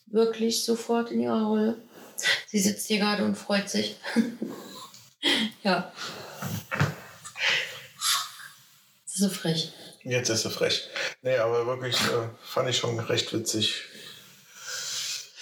Wirklich 0.07 0.65
sofort 0.65 1.11
in 1.11 1.21
ihrer 1.21 1.45
Rolle. 1.45 1.77
Sie 2.47 2.59
sitzt 2.59 2.87
hier 2.87 2.99
gerade 2.99 3.25
und 3.25 3.37
freut 3.37 3.69
sich. 3.69 3.97
Ja. 5.63 5.93
Das 9.05 9.15
ist 9.15 9.19
so 9.19 9.29
frech. 9.29 9.73
Jetzt 10.05 10.29
ist 10.29 10.43
sie 10.43 10.51
frech. 10.51 10.89
Nee, 11.23 11.37
aber 11.37 11.67
wirklich 11.67 12.01
äh, 12.01 12.29
fand 12.43 12.69
ich 12.71 12.79
schon 12.79 12.99
recht 12.99 13.33
witzig. 13.33 13.85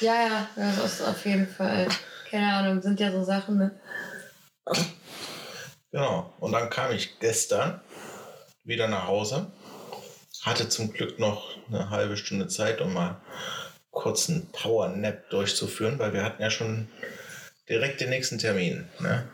Ja, 0.01 0.15
ja, 0.15 0.49
das 0.57 0.85
ist 0.85 1.03
auf 1.03 1.25
jeden 1.25 1.49
Fall. 1.49 1.89
Keine 2.31 2.53
Ahnung, 2.53 2.83
sind 2.83 3.01
ja 3.01 3.13
so 3.13 3.25
Sachen, 3.25 3.59
ne? 3.59 3.81
Genau. 5.93 6.35
Und 6.41 6.53
dann 6.53 6.69
kam 6.69 6.93
ich 6.93 7.19
gestern 7.21 7.81
wieder 8.65 8.89
nach 8.89 9.07
Hause. 9.07 9.53
Hatte 10.43 10.69
zum 10.69 10.93
Glück 10.93 11.19
noch 11.19 11.57
eine 11.69 11.91
halbe 11.91 12.17
Stunde 12.17 12.49
Zeit, 12.49 12.81
um 12.81 12.93
mal 12.93 13.21
kurz 13.91 14.29
einen 14.29 14.51
Power 14.53 14.89
Nap 14.89 15.31
durchzuführen, 15.31 15.99
weil 15.99 16.13
wir 16.13 16.23
hatten 16.23 16.43
ja 16.43 16.51
schon 16.51 16.89
direkt 17.69 18.01
den 18.01 18.11
nächsten 18.11 18.39
Termin. 18.39 18.89
Ne? 19.01 19.29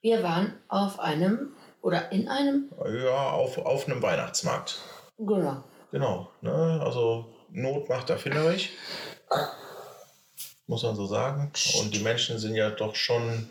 Wir 0.00 0.22
waren 0.22 0.52
auf 0.68 1.00
einem 1.00 1.52
oder 1.82 2.12
in 2.12 2.28
einem, 2.28 2.70
Ja, 3.02 3.30
auf, 3.30 3.58
auf 3.58 3.86
einem 3.86 4.02
Weihnachtsmarkt. 4.02 4.78
genau. 5.18 5.64
Genau. 5.90 6.30
Ne? 6.42 6.80
Also 6.84 7.34
Not 7.50 7.88
macht 7.88 8.10
erfinderisch. 8.10 8.70
Muss 10.66 10.82
man 10.82 10.94
so 10.96 11.06
sagen. 11.06 11.50
Und 11.80 11.94
die 11.94 12.00
Menschen 12.00 12.38
sind 12.38 12.54
ja 12.54 12.68
doch 12.70 12.94
schon 12.94 13.48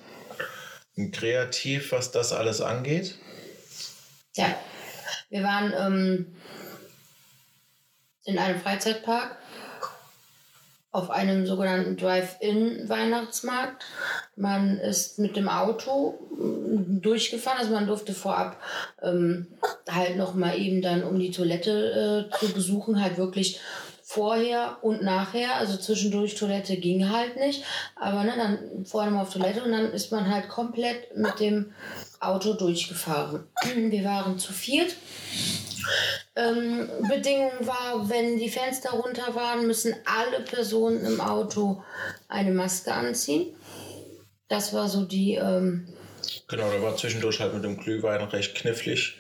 kreativ, 1.12 1.92
was 1.92 2.12
das 2.12 2.32
alles 2.32 2.62
angeht. 2.62 3.18
Ja, 4.36 4.56
wir 5.30 5.44
waren 5.44 5.74
ähm, 5.76 6.36
in 8.26 8.38
einem 8.38 8.60
Freizeitpark 8.62 9.36
auf 10.98 11.12
einem 11.12 11.46
sogenannten 11.46 11.96
Drive-In-Weihnachtsmarkt. 11.96 13.86
Man 14.36 14.80
ist 14.80 15.20
mit 15.20 15.36
dem 15.36 15.48
Auto 15.48 16.16
mm, 16.32 17.02
durchgefahren, 17.02 17.60
also 17.60 17.72
man 17.72 17.86
durfte 17.86 18.14
vorab 18.14 18.58
ähm, 19.04 19.46
halt 19.88 20.18
noch 20.18 20.34
mal 20.34 20.58
eben 20.58 20.82
dann, 20.82 21.04
um 21.04 21.20
die 21.20 21.30
Toilette 21.30 22.30
äh, 22.34 22.38
zu 22.40 22.52
besuchen, 22.52 23.00
halt 23.00 23.18
wirklich 23.20 23.60
vorher 24.02 24.78
und 24.82 25.04
nachher, 25.04 25.58
also 25.58 25.78
zwischendurch 25.78 26.34
Toilette 26.34 26.78
ging 26.78 27.12
halt 27.12 27.38
nicht, 27.38 27.64
aber 27.96 28.24
ne, 28.24 28.34
dann 28.36 28.86
vorher 28.86 29.12
mal 29.12 29.22
auf 29.22 29.32
Toilette 29.32 29.64
und 29.64 29.74
dann 29.74 29.92
ist 29.92 30.12
man 30.12 30.34
halt 30.34 30.50
komplett 30.50 31.16
mit 31.16 31.40
dem 31.40 31.74
Auto 32.20 32.54
durchgefahren. 32.54 33.44
Wir 33.76 34.04
waren 34.04 34.40
zu 34.40 34.52
viert. 34.52 34.96
Ähm, 36.36 36.90
Bedingung 37.10 37.52
war, 37.62 38.10
wenn 38.10 38.38
die 38.38 38.50
Fenster 38.50 38.92
runter 38.92 39.36
waren, 39.36 39.68
müssen 39.68 39.96
alle 40.06 40.44
Personen 40.44 41.06
im 41.06 41.22
Auto 41.22 41.84
eine 42.28 42.52
Maske 42.52 42.94
anziehen. 42.94 43.56
Das 44.48 44.74
war 44.74 44.88
so 44.88 45.04
die 45.04 45.36
ähm, 45.36 45.88
Genau, 46.50 46.72
da 46.72 46.82
war 46.82 46.96
zwischendurch 46.96 47.40
halt 47.42 47.54
mit 47.54 47.64
dem 47.64 47.78
Glühwein 47.78 48.22
recht 48.22 48.56
knifflig. 48.56 49.18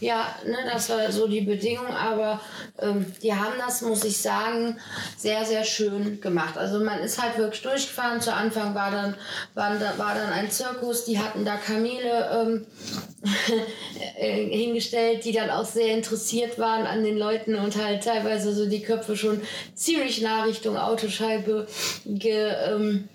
ja, 0.00 0.34
ne, 0.44 0.56
das 0.72 0.90
war 0.90 1.12
so 1.12 1.28
die 1.28 1.42
Bedingung, 1.42 1.86
aber 1.86 2.40
ähm, 2.78 3.06
die 3.22 3.32
haben 3.32 3.54
das, 3.58 3.82
muss 3.82 4.04
ich 4.04 4.20
sagen, 4.20 4.78
sehr, 5.16 5.44
sehr 5.44 5.64
schön 5.64 6.20
gemacht. 6.20 6.58
Also 6.58 6.80
man 6.80 6.98
ist 7.00 7.22
halt 7.22 7.38
wirklich 7.38 7.62
durchgefahren. 7.62 8.20
Zu 8.20 8.34
Anfang 8.34 8.74
war 8.74 8.90
dann, 8.90 9.16
war, 9.54 9.80
war 9.96 10.14
dann 10.14 10.32
ein 10.32 10.50
Zirkus, 10.50 11.04
die 11.04 11.20
hatten 11.20 11.44
da 11.44 11.56
Kamele 11.56 12.30
ähm, 12.32 12.66
äh, 12.66 13.13
hingestellt, 14.16 15.24
die 15.24 15.32
dann 15.32 15.50
auch 15.50 15.64
sehr 15.64 15.94
interessiert 15.94 16.58
waren 16.58 16.86
an 16.86 17.04
den 17.04 17.18
Leuten 17.18 17.54
und 17.54 17.76
halt 17.76 18.04
teilweise 18.04 18.54
so 18.54 18.66
die 18.66 18.82
Köpfe 18.82 19.16
schon 19.16 19.40
ziemlich 19.74 20.20
nah 20.20 20.44
Richtung 20.44 20.76
Autoscheibe 20.76 21.66
ge, 22.04 22.52
ähm, 22.68 23.08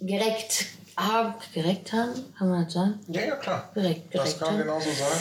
gereckt 0.00 0.66
haben, 0.96 1.34
gereckt 1.54 1.92
haben, 1.92 2.12
kann 2.36 2.50
man 2.50 2.64
das 2.64 2.74
sagen? 2.74 3.00
Ja, 3.08 3.22
ja, 3.22 3.36
klar. 3.36 3.70
Direkt, 3.74 4.14
das 4.14 4.38
kann 4.38 4.54
man 4.54 4.66
genauso 4.66 4.90
sagen. 4.90 5.20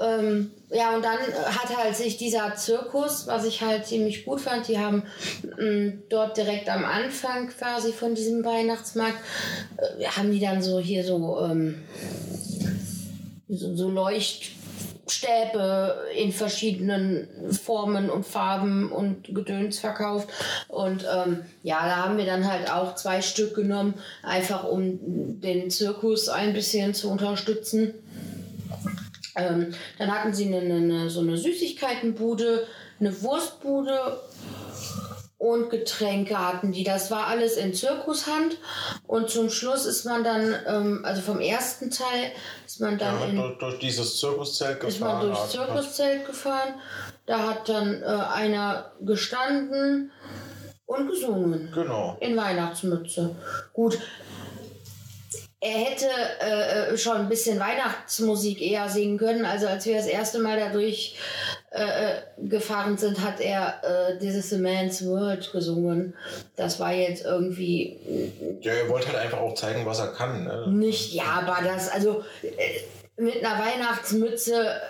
Ähm, 0.00 0.50
ja, 0.70 0.94
und 0.94 1.04
dann 1.04 1.18
hat 1.18 1.76
halt 1.76 1.94
sich 1.94 2.16
dieser 2.16 2.54
Zirkus, 2.56 3.26
was 3.26 3.44
ich 3.44 3.60
halt 3.60 3.86
ziemlich 3.86 4.24
gut 4.24 4.40
fand, 4.40 4.66
die 4.68 4.78
haben 4.78 5.02
mh, 5.42 5.64
mm, 5.64 6.02
dort 6.08 6.36
direkt 6.36 6.68
am 6.68 6.84
Anfang 6.84 7.48
quasi 7.48 7.92
von 7.92 8.14
diesem 8.14 8.44
Weihnachtsmarkt, 8.44 9.18
äh, 9.76 10.06
haben 10.06 10.32
die 10.32 10.40
dann 10.40 10.62
so 10.62 10.80
hier 10.80 11.04
so, 11.04 11.40
ähm, 11.44 11.82
so, 13.52 13.76
so 13.76 13.90
Leucht 13.90 14.50
Stäbe 15.08 15.96
in 16.16 16.32
verschiedenen 16.32 17.28
Formen 17.50 18.08
und 18.08 18.24
Farben 18.24 18.90
und 18.90 19.34
Gedöns 19.34 19.78
verkauft. 19.78 20.28
Und 20.68 21.04
ähm, 21.12 21.42
ja, 21.62 21.84
da 21.84 21.96
haben 21.96 22.18
wir 22.18 22.24
dann 22.24 22.50
halt 22.50 22.70
auch 22.70 22.94
zwei 22.94 23.20
Stück 23.20 23.54
genommen, 23.54 23.94
einfach 24.22 24.64
um 24.64 25.40
den 25.40 25.70
Zirkus 25.70 26.28
ein 26.28 26.52
bisschen 26.52 26.94
zu 26.94 27.10
unterstützen. 27.10 27.94
Ähm, 29.34 29.74
dann 29.98 30.10
hatten 30.10 30.32
sie 30.32 30.46
eine, 30.46 30.60
eine, 30.60 31.10
so 31.10 31.20
eine 31.20 31.36
Süßigkeitenbude, 31.36 32.66
eine 33.00 33.22
Wurstbude 33.22 34.20
und 35.42 35.70
Getränke 35.70 36.38
hatten 36.38 36.70
die. 36.70 36.84
Das 36.84 37.10
war 37.10 37.26
alles 37.26 37.56
in 37.56 37.74
Zirkushand. 37.74 38.58
Und 39.08 39.28
zum 39.28 39.50
Schluss 39.50 39.86
ist 39.86 40.04
man 40.04 40.22
dann, 40.22 40.54
ähm, 40.68 41.00
also 41.04 41.20
vom 41.20 41.40
ersten 41.40 41.90
Teil 41.90 42.30
ist 42.64 42.80
man 42.80 42.96
dann 42.96 43.18
ja, 43.18 43.26
in, 43.26 43.36
durch, 43.36 43.58
durch, 43.58 43.78
dieses 43.80 44.20
Zirkuszelt 44.20 44.78
gefahren. 44.78 44.92
Ist 44.92 45.00
man 45.00 45.20
durchs 45.20 45.50
Zirkuszelt 45.50 46.26
gefahren. 46.26 46.74
Da 47.26 47.48
hat 47.48 47.68
dann 47.68 48.02
äh, 48.02 48.06
einer 48.06 48.92
gestanden 49.00 50.12
und 50.86 51.08
gesungen. 51.08 51.72
Genau. 51.74 52.16
In 52.20 52.36
Weihnachtsmütze. 52.36 53.34
Gut, 53.72 53.98
er 55.62 55.78
hätte 55.78 56.08
äh, 56.40 56.92
äh, 56.92 56.98
schon 56.98 57.18
ein 57.18 57.28
bisschen 57.28 57.60
Weihnachtsmusik 57.60 58.60
eher 58.60 58.88
singen 58.88 59.16
können. 59.16 59.44
Also 59.44 59.68
als 59.68 59.86
wir 59.86 59.94
das 59.94 60.06
erste 60.06 60.40
Mal 60.40 60.58
dadurch 60.58 61.14
äh, 61.70 61.84
äh, 61.84 62.22
gefahren 62.48 62.98
sind, 62.98 63.20
hat 63.20 63.40
er 63.40 63.76
äh, 63.84 64.18
dieses 64.18 64.52
A 64.52 64.58
Man's 64.58 65.06
World 65.06 65.52
gesungen. 65.52 66.14
Das 66.56 66.80
war 66.80 66.92
jetzt 66.92 67.24
irgendwie. 67.24 67.96
Ja, 68.60 68.72
er 68.72 68.88
wollte 68.88 69.06
halt 69.06 69.18
einfach 69.18 69.38
auch 69.38 69.54
zeigen, 69.54 69.86
was 69.86 70.00
er 70.00 70.08
kann. 70.08 70.42
Ne? 70.42 70.66
Nicht, 70.68 71.14
ja, 71.14 71.44
aber 71.46 71.58
das, 71.64 71.88
also 71.88 72.24
äh, 72.42 73.22
mit 73.22 73.44
einer 73.44 73.64
Weihnachtsmütze 73.64 74.80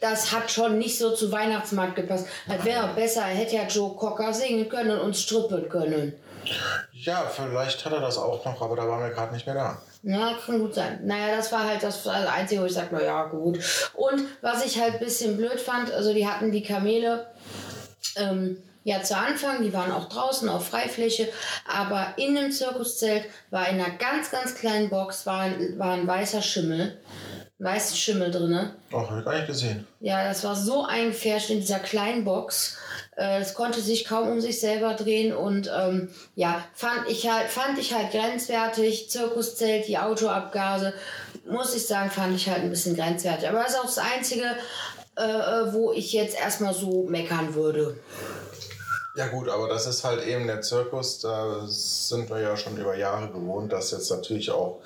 das 0.00 0.32
hat 0.32 0.50
schon 0.50 0.78
nicht 0.78 0.98
so 0.98 1.14
zu 1.14 1.30
Weihnachtsmarkt 1.30 1.94
gepasst. 1.94 2.26
Das 2.48 2.64
wäre 2.64 2.92
besser, 2.96 3.20
er 3.20 3.36
hätte 3.36 3.54
ja 3.54 3.68
Joe 3.68 3.94
Cocker 3.94 4.34
singen 4.34 4.68
können 4.68 4.98
und 4.98 5.16
strippen 5.16 5.68
können. 5.68 6.14
Ja, 6.92 7.24
vielleicht 7.26 7.84
hat 7.84 7.92
er 7.92 8.00
das 8.00 8.18
auch 8.18 8.44
noch, 8.44 8.60
aber 8.60 8.76
da 8.76 8.88
waren 8.88 9.02
wir 9.02 9.10
gerade 9.10 9.32
nicht 9.32 9.46
mehr 9.46 9.54
da. 9.54 9.82
Ja, 10.02 10.34
kann 10.44 10.58
gut 10.58 10.74
sein. 10.74 11.00
Naja, 11.04 11.36
das 11.36 11.52
war 11.52 11.64
halt 11.66 11.82
das 11.82 12.06
Einzige, 12.06 12.62
wo 12.62 12.66
ich 12.66 12.74
sage, 12.74 12.94
naja, 12.94 13.24
gut. 13.24 13.58
Und 13.94 14.22
was 14.40 14.64
ich 14.64 14.80
halt 14.80 14.94
ein 14.94 15.00
bisschen 15.00 15.36
blöd 15.36 15.60
fand, 15.60 15.92
also 15.92 16.12
die 16.12 16.26
hatten 16.26 16.50
die 16.50 16.62
Kamele 16.62 17.26
ähm, 18.16 18.56
ja 18.84 19.02
zu 19.02 19.16
Anfang, 19.16 19.62
die 19.62 19.72
waren 19.72 19.92
auch 19.92 20.08
draußen 20.08 20.48
auf 20.48 20.68
Freifläche, 20.68 21.28
aber 21.72 22.14
in 22.16 22.34
dem 22.34 22.50
Zirkuszelt 22.50 23.26
war 23.50 23.68
in 23.68 23.80
einer 23.80 23.96
ganz, 23.96 24.30
ganz 24.30 24.54
kleinen 24.54 24.90
Box 24.90 25.24
war, 25.26 25.50
war 25.76 25.94
ein 25.94 26.06
weißer 26.06 26.42
Schimmel 26.42 26.98
weißen 27.62 27.96
Schimmel 27.96 28.30
drin. 28.30 28.70
Ach, 28.92 29.08
habe 29.08 29.20
ich 29.20 29.24
gar 29.24 29.34
nicht 29.34 29.46
gesehen. 29.46 29.86
Ja, 30.00 30.24
das 30.24 30.42
war 30.44 30.56
so 30.56 30.84
eingefärscht 30.84 31.50
in 31.50 31.60
dieser 31.60 31.78
kleinen 31.78 32.24
Box. 32.24 32.76
Äh, 33.16 33.40
es 33.40 33.54
konnte 33.54 33.80
sich 33.80 34.04
kaum 34.06 34.28
um 34.28 34.40
sich 34.40 34.60
selber 34.60 34.94
drehen 34.94 35.34
und 35.34 35.70
ähm, 35.74 36.08
ja, 36.34 36.64
fand 36.74 37.08
ich 37.08 37.30
halt, 37.30 37.48
fand 37.48 37.78
ich 37.78 37.92
halt 37.94 38.10
grenzwertig. 38.10 39.10
Zirkuszelt, 39.10 39.86
die 39.86 39.98
Autoabgase, 39.98 40.94
muss 41.46 41.74
ich 41.74 41.86
sagen, 41.86 42.10
fand 42.10 42.34
ich 42.34 42.48
halt 42.48 42.62
ein 42.62 42.70
bisschen 42.70 42.96
grenzwertig. 42.96 43.48
Aber 43.48 43.58
das 43.58 43.72
ist 43.72 43.78
auch 43.78 43.84
das 43.84 43.98
Einzige, 43.98 44.56
äh, 45.18 45.22
äh, 45.22 45.72
wo 45.74 45.92
ich 45.92 46.12
jetzt 46.12 46.38
erstmal 46.38 46.72
so 46.72 47.04
meckern 47.04 47.54
würde. 47.54 47.98
Ja 49.14 49.28
gut, 49.28 49.50
aber 49.50 49.68
das 49.68 49.86
ist 49.86 50.04
halt 50.04 50.26
eben 50.26 50.46
der 50.46 50.62
Zirkus, 50.62 51.18
da 51.18 51.66
sind 51.66 52.30
wir 52.30 52.40
ja 52.40 52.56
schon 52.56 52.78
über 52.78 52.96
Jahre 52.96 53.28
gewohnt, 53.28 53.70
dass 53.70 53.90
jetzt 53.90 54.10
natürlich 54.10 54.50
auch 54.50 54.80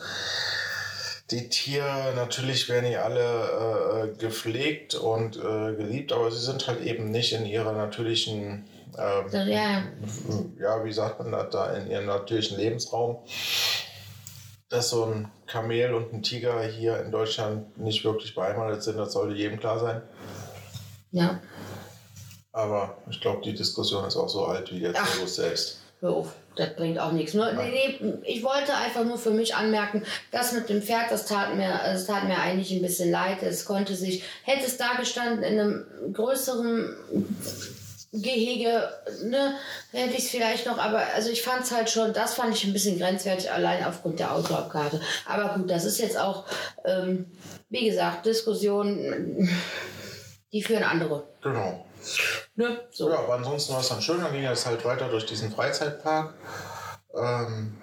die 1.31 1.49
Tiere, 1.49 2.13
natürlich 2.15 2.69
werden 2.69 2.89
die 2.89 2.97
alle 2.97 4.13
äh, 4.15 4.17
gepflegt 4.17 4.95
und 4.95 5.37
äh, 5.37 5.75
geliebt, 5.75 6.13
aber 6.13 6.31
sie 6.31 6.45
sind 6.45 6.69
halt 6.69 6.83
eben 6.83 7.11
nicht 7.11 7.33
in 7.33 7.47
ihrer 7.47 7.73
natürlichen, 7.73 8.69
äh, 8.97 9.51
ja. 9.51 9.83
ja, 10.61 10.85
wie 10.85 10.93
sagt 10.93 11.19
man 11.19 11.33
das, 11.33 11.51
da 11.51 11.73
in 11.75 11.91
ihrem 11.91 12.07
natürlichen 12.07 12.59
Lebensraum. 12.59 13.19
Dass 14.69 14.91
so 14.91 15.05
ein 15.05 15.31
Kamel 15.47 15.95
und 15.95 16.13
ein 16.13 16.23
Tiger 16.23 16.63
hier 16.63 17.01
in 17.01 17.11
Deutschland 17.11 17.77
nicht 17.79 18.05
wirklich 18.05 18.35
beheimatet 18.35 18.83
sind, 18.83 18.97
das 18.97 19.13
sollte 19.13 19.35
jedem 19.35 19.59
klar 19.59 19.79
sein. 19.79 20.03
Ja. 21.11 21.41
Aber 22.53 22.99
ich 23.11 23.21
glaube, 23.21 23.43
die 23.43 23.55
Diskussion 23.55 24.05
ist 24.07 24.17
auch 24.17 24.29
so 24.29 24.47
alt 24.47 24.73
wie 24.73 24.81
der 24.81 24.95
Zirkus 24.95 25.37
selbst. 25.37 25.86
Hör 26.07 26.15
auf 26.15 26.35
das 26.57 26.75
bringt 26.75 26.99
auch 26.99 27.13
nichts. 27.13 27.35
Nur, 27.35 27.53
nee, 27.53 28.01
ich 28.25 28.43
wollte 28.43 28.75
einfach 28.75 29.05
nur 29.05 29.19
für 29.19 29.31
mich 29.31 29.55
anmerken, 29.55 30.03
das 30.31 30.53
mit 30.53 30.69
dem 30.69 30.83
Pferd, 30.83 31.11
das 31.11 31.27
tat 31.27 31.55
mir, 31.55 31.81
das 31.85 32.07
tat 32.07 32.25
mir 32.25 32.39
eigentlich 32.39 32.73
ein 32.73 32.83
bisschen 32.83 33.11
leid. 33.11 33.43
Es 33.43 33.65
konnte 33.65 33.95
sich, 33.95 34.25
hätte 34.43 34.67
es 34.67 34.77
da 34.77 34.95
gestanden 34.95 35.43
in 35.43 35.61
einem 35.61 35.87
größeren 36.13 36.97
Gehege, 38.13 38.89
ne, 39.25 39.55
hätte 39.93 40.15
ich 40.15 40.25
es 40.25 40.31
vielleicht 40.31 40.67
noch, 40.67 40.79
aber 40.79 41.03
also 41.15 41.29
ich 41.29 41.43
fand 41.43 41.65
es 41.65 41.73
halt 41.73 41.91
schon, 41.91 42.15
das 42.15 42.35
fand 42.35 42.55
ich 42.55 42.65
ein 42.65 42.73
bisschen 42.73 42.99
grenzwertig, 42.99 43.51
allein 43.51 43.85
aufgrund 43.85 44.19
der 44.19 44.33
Autoabkarte. 44.35 45.01
Aber 45.27 45.59
gut, 45.59 45.71
das 45.71 45.85
ist 45.85 45.99
jetzt 45.99 46.19
auch, 46.19 46.47
ähm, 46.87 47.27
wie 47.69 47.87
gesagt, 47.87 48.25
Diskussionen, 48.25 49.51
die 50.53 50.63
führen 50.63 50.85
andere. 50.85 51.29
Genau. 51.43 51.85
Ne? 52.57 52.81
So. 52.91 53.11
Ja, 53.11 53.19
aber 53.19 53.35
ansonsten 53.35 53.75
war 53.75 53.81
es 53.81 53.89
dann 53.89 54.01
schön. 54.01 54.21
Dann 54.21 54.33
ging 54.33 54.45
es 54.45 54.67
halt 54.67 54.85
weiter 54.85 55.09
durch 55.09 55.27
diesen 55.27 55.53
Freizeitpark. 55.53 56.35
Ähm, 57.15 57.77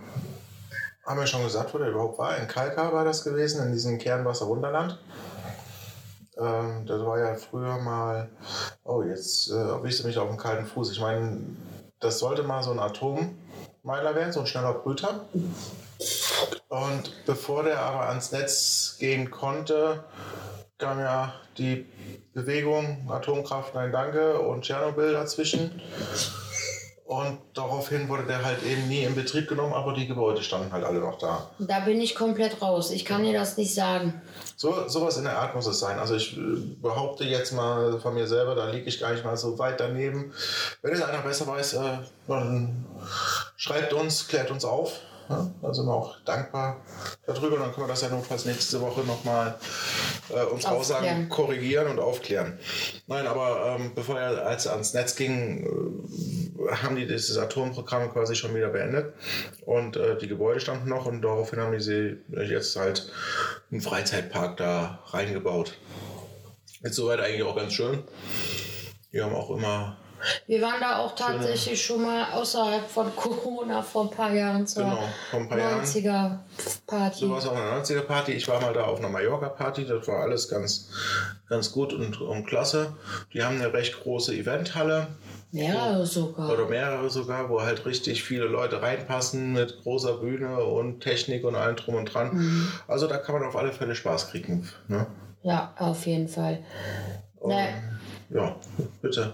haben 1.05 1.19
wir 1.19 1.27
schon 1.27 1.43
gesagt, 1.43 1.73
wo 1.73 1.77
der 1.77 1.89
überhaupt 1.89 2.17
war? 2.17 2.37
In 2.37 2.47
Kalka 2.47 2.91
war 2.91 3.05
das 3.05 3.23
gewesen, 3.23 3.65
in 3.65 3.71
diesem 3.71 3.97
Kernwasser-Wunderland. 3.99 4.97
Ähm, 6.37 6.85
das 6.87 7.01
war 7.01 7.19
ja 7.19 7.35
früher 7.35 7.77
mal. 7.77 8.29
Oh, 8.83 9.03
jetzt 9.03 9.51
äh, 9.51 9.55
erwischst 9.55 10.03
du 10.03 10.07
mich 10.07 10.17
auf 10.17 10.29
den 10.29 10.37
kalten 10.37 10.65
Fuß. 10.65 10.91
Ich 10.91 10.99
meine, 10.99 11.39
das 11.99 12.19
sollte 12.19 12.43
mal 12.43 12.63
so 12.63 12.71
ein 12.71 12.79
Atommeiler 12.79 14.15
werden, 14.15 14.33
so 14.33 14.39
ein 14.39 14.47
schneller 14.47 14.73
Brüter. 14.73 15.25
Und 16.69 17.25
bevor 17.25 17.63
der 17.63 17.79
aber 17.79 18.09
ans 18.09 18.31
Netz 18.31 18.95
gehen 18.99 19.29
konnte, 19.29 20.03
kam 20.83 20.99
ja 20.99 21.33
die 21.57 21.85
Bewegung, 22.33 23.09
Atomkraft, 23.09 23.73
nein 23.73 23.91
danke 23.91 24.39
und 24.39 24.63
Tschernobyl 24.63 25.13
dazwischen. 25.13 25.81
Und 27.05 27.37
daraufhin 27.53 28.09
wurde 28.09 28.23
der 28.23 28.43
halt 28.43 28.63
eben 28.63 28.87
nie 28.87 29.03
in 29.03 29.13
Betrieb 29.13 29.47
genommen, 29.47 29.73
aber 29.73 29.93
die 29.93 30.07
Gebäude 30.07 30.41
standen 30.41 30.71
halt 30.71 30.83
alle 30.83 30.99
noch 30.99 31.17
da. 31.19 31.49
Da 31.59 31.81
bin 31.81 32.01
ich 32.01 32.15
komplett 32.15 32.61
raus. 32.61 32.91
Ich 32.91 33.05
kann 33.05 33.23
dir 33.23 33.33
das 33.33 33.55
nicht 33.57 33.73
sagen. 33.73 34.21
So, 34.55 34.87
sowas 34.87 35.17
in 35.17 35.25
der 35.25 35.37
Art 35.37 35.53
muss 35.53 35.67
es 35.67 35.79
sein. 35.79 35.99
Also 35.99 36.15
ich 36.15 36.37
äh, 36.37 36.41
behaupte 36.81 37.23
jetzt 37.25 37.51
mal 37.51 37.99
von 37.99 38.13
mir 38.13 38.25
selber, 38.25 38.55
da 38.55 38.69
liege 38.69 38.87
ich 38.87 38.99
gar 38.99 39.11
nicht 39.11 39.23
mal 39.23 39.37
so 39.37 39.59
weit 39.59 39.79
daneben. 39.79 40.33
Wenn 40.81 40.93
es 40.93 41.01
einer 41.01 41.19
besser 41.19 41.45
weiß, 41.45 41.73
äh, 41.73 41.97
dann 42.27 42.85
schreibt 43.57 43.93
uns, 43.93 44.27
klärt 44.27 44.49
uns 44.49 44.65
auf. 44.65 44.99
Ja, 45.29 45.51
da 45.61 45.73
sind 45.73 45.85
wir 45.85 45.93
auch 45.93 46.19
dankbar 46.25 46.81
darüber. 47.25 47.57
Dann 47.57 47.71
können 47.73 47.87
wir 47.87 47.91
das 47.91 48.01
ja 48.01 48.09
notfalls 48.09 48.45
nächste 48.45 48.81
Woche 48.81 49.01
nochmal 49.01 49.57
äh, 50.29 50.43
uns 50.45 50.65
Aufklären. 50.65 50.75
Aussagen 50.79 51.29
korrigieren 51.29 51.87
und 51.87 51.99
aufklären. 51.99 52.59
Nein, 53.07 53.25
aber 53.27 53.77
ähm, 53.79 53.93
bevor 53.95 54.19
er 54.19 54.45
als 54.45 54.67
ans 54.67 54.93
Netz 54.93 55.15
ging, 55.15 55.65
äh, 56.69 56.75
haben 56.75 56.95
die 56.95 57.07
dieses 57.07 57.37
Atomprogramm 57.37 58.11
quasi 58.11 58.35
schon 58.35 58.53
wieder 58.53 58.69
beendet. 58.69 59.13
Und 59.65 59.95
äh, 59.95 60.17
die 60.17 60.27
Gebäude 60.27 60.59
standen 60.59 60.89
noch 60.89 61.05
und 61.05 61.21
daraufhin 61.21 61.59
haben 61.59 61.71
die 61.71 61.79
sie 61.79 62.17
jetzt 62.29 62.75
halt 62.75 63.11
einen 63.71 63.81
Freizeitpark 63.81 64.57
da 64.57 64.99
reingebaut. 65.07 65.77
Ist 66.81 66.95
soweit 66.95 67.21
eigentlich 67.21 67.43
auch 67.43 67.55
ganz 67.55 67.73
schön. 67.73 68.03
Die 69.13 69.21
haben 69.21 69.33
auch 69.33 69.51
immer 69.51 69.97
Wir 70.47 70.61
waren 70.61 70.79
da 70.79 70.97
auch 70.97 71.15
tatsächlich 71.15 71.83
schon 71.83 72.03
mal 72.03 72.31
außerhalb 72.33 72.89
von 72.89 73.15
Corona 73.15 73.81
vor 73.81 74.03
ein 74.05 74.09
paar 74.09 74.33
Jahren 74.33 74.65
zur 74.65 74.83
Genau, 74.83 75.03
vor 75.29 75.39
ein 75.39 75.49
paar 75.49 75.57
Jahren. 75.57 75.83
90er 75.83 76.37
Party. 76.87 77.19
So 77.19 77.29
war 77.29 77.37
es 77.39 77.47
auch 77.47 77.55
eine 77.55 77.81
90er 77.81 78.01
Party. 78.01 78.31
Ich 78.33 78.47
war 78.47 78.61
mal 78.61 78.73
da 78.73 78.85
auf 78.85 78.99
einer 78.99 79.09
Mallorca 79.09 79.49
Party. 79.49 79.85
Das 79.85 80.07
war 80.07 80.21
alles 80.21 80.49
ganz, 80.49 80.89
ganz 81.49 81.71
gut 81.71 81.93
und, 81.93 82.21
und 82.21 82.45
klasse. 82.45 82.93
Die 83.33 83.43
haben 83.43 83.55
eine 83.55 83.73
recht 83.73 84.01
große 84.01 84.33
Eventhalle. 84.33 85.07
Mehrere 85.51 86.05
sogar. 86.05 86.51
Oder 86.51 86.67
mehrere 86.67 87.09
sogar, 87.09 87.49
wo 87.49 87.61
halt 87.61 87.85
richtig 87.85 88.23
viele 88.23 88.45
Leute 88.45 88.81
reinpassen 88.81 89.53
mit 89.53 89.83
großer 89.83 90.17
Bühne 90.17 90.63
und 90.63 91.01
Technik 91.01 91.43
und 91.43 91.55
allem 91.55 91.75
drum 91.75 91.95
und 91.95 92.05
dran. 92.05 92.33
Mhm. 92.33 92.67
Also 92.87 93.07
da 93.07 93.17
kann 93.17 93.35
man 93.35 93.47
auf 93.47 93.55
alle 93.55 93.71
Fälle 93.71 93.93
Spaß 93.93 94.31
kriegen. 94.31 94.67
Ne? 94.87 95.05
Ja, 95.43 95.73
auf 95.77 96.07
jeden 96.07 96.27
Fall. 96.27 96.63
Na, 97.45 97.67
Ja, 98.33 98.55
bitte. 99.01 99.33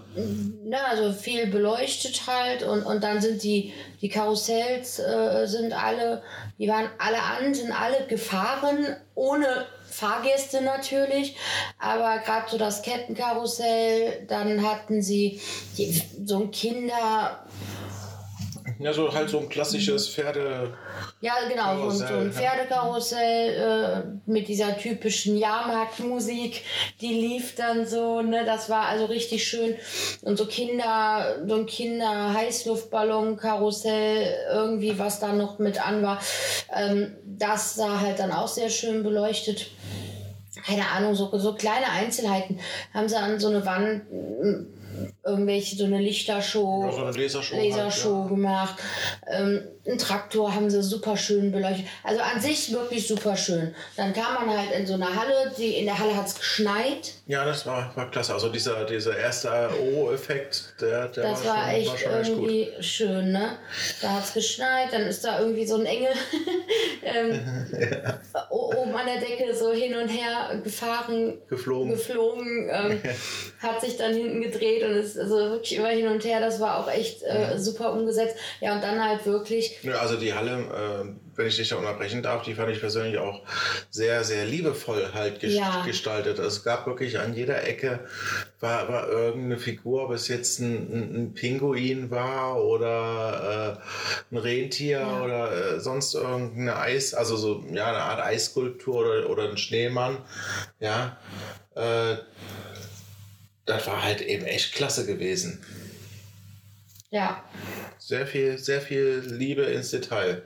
na, 0.64 0.84
also 0.90 1.12
viel 1.12 1.46
beleuchtet 1.46 2.26
halt 2.26 2.62
und, 2.62 2.82
und 2.82 3.02
dann 3.02 3.20
sind 3.20 3.42
die, 3.42 3.72
die 4.02 4.10
Karussells 4.10 4.98
äh, 4.98 5.46
sind 5.46 5.72
alle, 5.72 6.22
die 6.58 6.68
waren 6.68 6.88
alle 6.98 7.22
an, 7.22 7.54
sind 7.54 7.72
alle 7.72 8.06
gefahren, 8.06 8.96
ohne 9.14 9.66
Fahrgäste 9.88 10.62
natürlich, 10.62 11.36
aber 11.78 12.18
gerade 12.18 12.50
so 12.50 12.58
das 12.58 12.82
Kettenkarussell, 12.82 14.26
dann 14.28 14.62
hatten 14.62 15.02
sie 15.02 15.40
die, 15.78 16.02
so 16.24 16.42
ein 16.42 16.50
Kinder, 16.50 17.44
Ja, 18.82 18.94
so 18.94 19.12
halt 19.12 19.28
so 19.28 19.40
ein 19.40 19.48
klassisches 19.50 20.08
Pferde. 20.08 20.72
Ja, 21.20 21.34
genau, 21.48 21.76
so, 21.76 21.82
ein- 21.90 21.96
so 21.98 22.04
ein 22.04 22.08
Karussell, 22.08 22.32
Pferdekarussell 22.32 23.54
äh, 23.54 24.02
mit 24.30 24.48
dieser 24.48 24.78
typischen 24.78 25.36
Jahrmarktmusik, 25.36 26.62
die 27.02 27.12
lief 27.12 27.54
dann 27.56 27.86
so, 27.86 28.22
ne, 28.22 28.46
das 28.46 28.70
war 28.70 28.86
also 28.86 29.04
richtig 29.04 29.46
schön. 29.46 29.76
Und 30.22 30.38
so 30.38 30.46
Kinder, 30.46 31.36
so 31.46 31.56
ein 31.56 31.66
Kinder-Heißluftballon-Karussell, 31.66 34.34
irgendwie, 34.52 34.98
was 34.98 35.20
da 35.20 35.32
noch 35.32 35.58
mit 35.58 35.86
an 35.86 36.02
war, 36.02 36.20
ähm, 36.74 37.12
das 37.24 37.74
sah 37.74 38.00
halt 38.00 38.18
dann 38.18 38.32
auch 38.32 38.48
sehr 38.48 38.70
schön 38.70 39.02
beleuchtet. 39.02 39.66
Keine 40.66 40.88
Ahnung, 40.88 41.14
so, 41.14 41.30
so 41.38 41.54
kleine 41.54 41.90
Einzelheiten 41.90 42.58
haben 42.92 43.08
sie 43.08 43.16
an 43.16 43.38
so 43.40 43.48
eine 43.48 43.64
Wand 43.66 44.02
irgendwelche, 45.24 45.76
so 45.76 45.84
eine 45.84 45.98
Lichtershow. 45.98 46.84
Ja, 46.86 46.92
so 46.92 47.04
eine 47.04 47.16
Lasershow 47.16 47.56
halt, 47.56 47.64
Lasershow 47.64 48.24
gemacht. 48.24 48.76
Ähm, 49.30 49.68
einen 49.86 49.98
Traktor 49.98 50.54
haben 50.54 50.68
sie 50.68 50.82
super 50.82 51.16
schön 51.16 51.52
beleuchtet. 51.52 51.86
Also 52.04 52.20
an 52.20 52.40
sich 52.40 52.70
wirklich 52.72 53.08
super 53.08 53.36
schön. 53.36 53.74
Dann 53.96 54.12
kam 54.12 54.34
man 54.46 54.56
halt 54.58 54.72
in 54.72 54.86
so 54.86 54.94
eine 54.94 55.06
Halle, 55.14 55.52
die, 55.56 55.76
in 55.76 55.86
der 55.86 55.98
Halle 55.98 56.14
hat 56.16 56.26
es 56.26 56.34
geschneit. 56.34 57.12
Ja, 57.26 57.44
das 57.44 57.64
war, 57.66 57.90
war 57.96 58.10
klasse. 58.10 58.34
Also 58.34 58.50
dieser, 58.50 58.84
dieser 58.84 59.16
erste 59.16 59.70
O-Effekt, 59.94 60.74
der, 60.80 61.08
der 61.08 61.22
Das 61.30 61.44
war, 61.46 61.56
schon, 61.64 61.74
echt 61.74 61.88
war 61.90 61.98
schon 61.98 62.12
echt 62.20 62.28
irgendwie 62.30 62.68
schön, 62.80 63.32
ne? 63.32 63.56
Da 64.02 64.10
hat 64.10 64.24
es 64.24 64.34
geschneit, 64.34 64.92
dann 64.92 65.02
ist 65.02 65.24
da 65.24 65.40
irgendwie 65.40 65.66
so 65.66 65.76
ein 65.76 65.86
Engel 65.86 66.12
ähm, 67.02 67.40
o- 68.50 68.72
oben 68.76 68.94
an 68.94 69.06
der 69.06 69.18
Decke 69.20 69.54
so 69.54 69.72
hin 69.72 69.94
und 69.94 70.08
her 70.08 70.60
gefahren, 70.62 71.38
Geflogen. 71.48 71.90
geflogen, 71.92 72.68
ähm, 72.70 73.00
hat 73.60 73.80
sich 73.80 73.96
dann 73.96 74.14
hinten 74.14 74.40
gedreht 74.42 74.82
und 74.84 74.92
ist 74.92 75.18
also 75.18 75.36
wirklich 75.36 75.76
immer 75.76 75.88
hin 75.88 76.06
und 76.08 76.24
her. 76.24 76.40
Das 76.40 76.60
war 76.60 76.78
auch 76.78 76.90
echt 76.90 77.22
äh, 77.22 77.58
super 77.58 77.92
umgesetzt. 77.92 78.36
Ja, 78.60 78.74
und 78.74 78.82
dann 78.82 79.02
halt 79.02 79.24
wirklich 79.26 79.69
Nö, 79.82 79.94
also 79.96 80.16
die 80.16 80.34
Halle, 80.34 80.52
äh, 80.58 81.08
wenn 81.36 81.46
ich 81.46 81.56
dich 81.56 81.68
da 81.68 81.76
unterbrechen 81.76 82.22
darf, 82.22 82.42
die 82.42 82.54
fand 82.54 82.70
ich 82.70 82.80
persönlich 82.80 83.18
auch 83.18 83.42
sehr, 83.90 84.24
sehr 84.24 84.44
liebevoll 84.44 85.10
halt 85.14 85.42
Ja. 85.42 85.82
gestaltet. 85.84 86.38
Es 86.38 86.62
gab 86.64 86.86
wirklich 86.86 87.18
an 87.18 87.34
jeder 87.34 87.66
Ecke 87.66 88.00
war, 88.60 88.88
war 88.88 89.08
irgendeine 89.08 89.58
Figur, 89.58 90.04
ob 90.04 90.10
es 90.12 90.28
jetzt 90.28 90.60
ein, 90.60 90.74
ein, 90.92 91.14
ein 91.16 91.34
Pinguin 91.34 92.10
war 92.10 92.62
oder 92.62 93.78
äh, 94.30 94.34
ein 94.34 94.38
Rentier 94.38 95.00
Ja. 95.00 95.22
oder 95.22 95.76
äh, 95.76 95.80
sonst 95.80 96.14
irgendeine 96.14 96.76
Eis, 96.76 97.14
also 97.14 97.36
so 97.36 97.64
ja 97.72 97.86
eine 97.88 98.02
Art 98.02 98.20
Eisskulptur 98.20 98.96
oder, 99.06 99.30
oder 99.30 99.48
ein 99.50 99.56
Schneemann, 99.56 100.18
ja. 100.78 101.16
Äh, 101.74 102.16
das 103.66 103.86
war 103.86 104.02
halt 104.02 104.20
eben 104.20 104.44
echt 104.44 104.74
klasse 104.74 105.06
gewesen. 105.06 105.64
Ja, 107.10 107.42
Sehr 107.98 108.26
viel, 108.26 108.56
sehr 108.56 108.80
viel 108.80 109.22
Liebe 109.26 109.62
ins 109.62 109.90
Detail. 109.90 110.42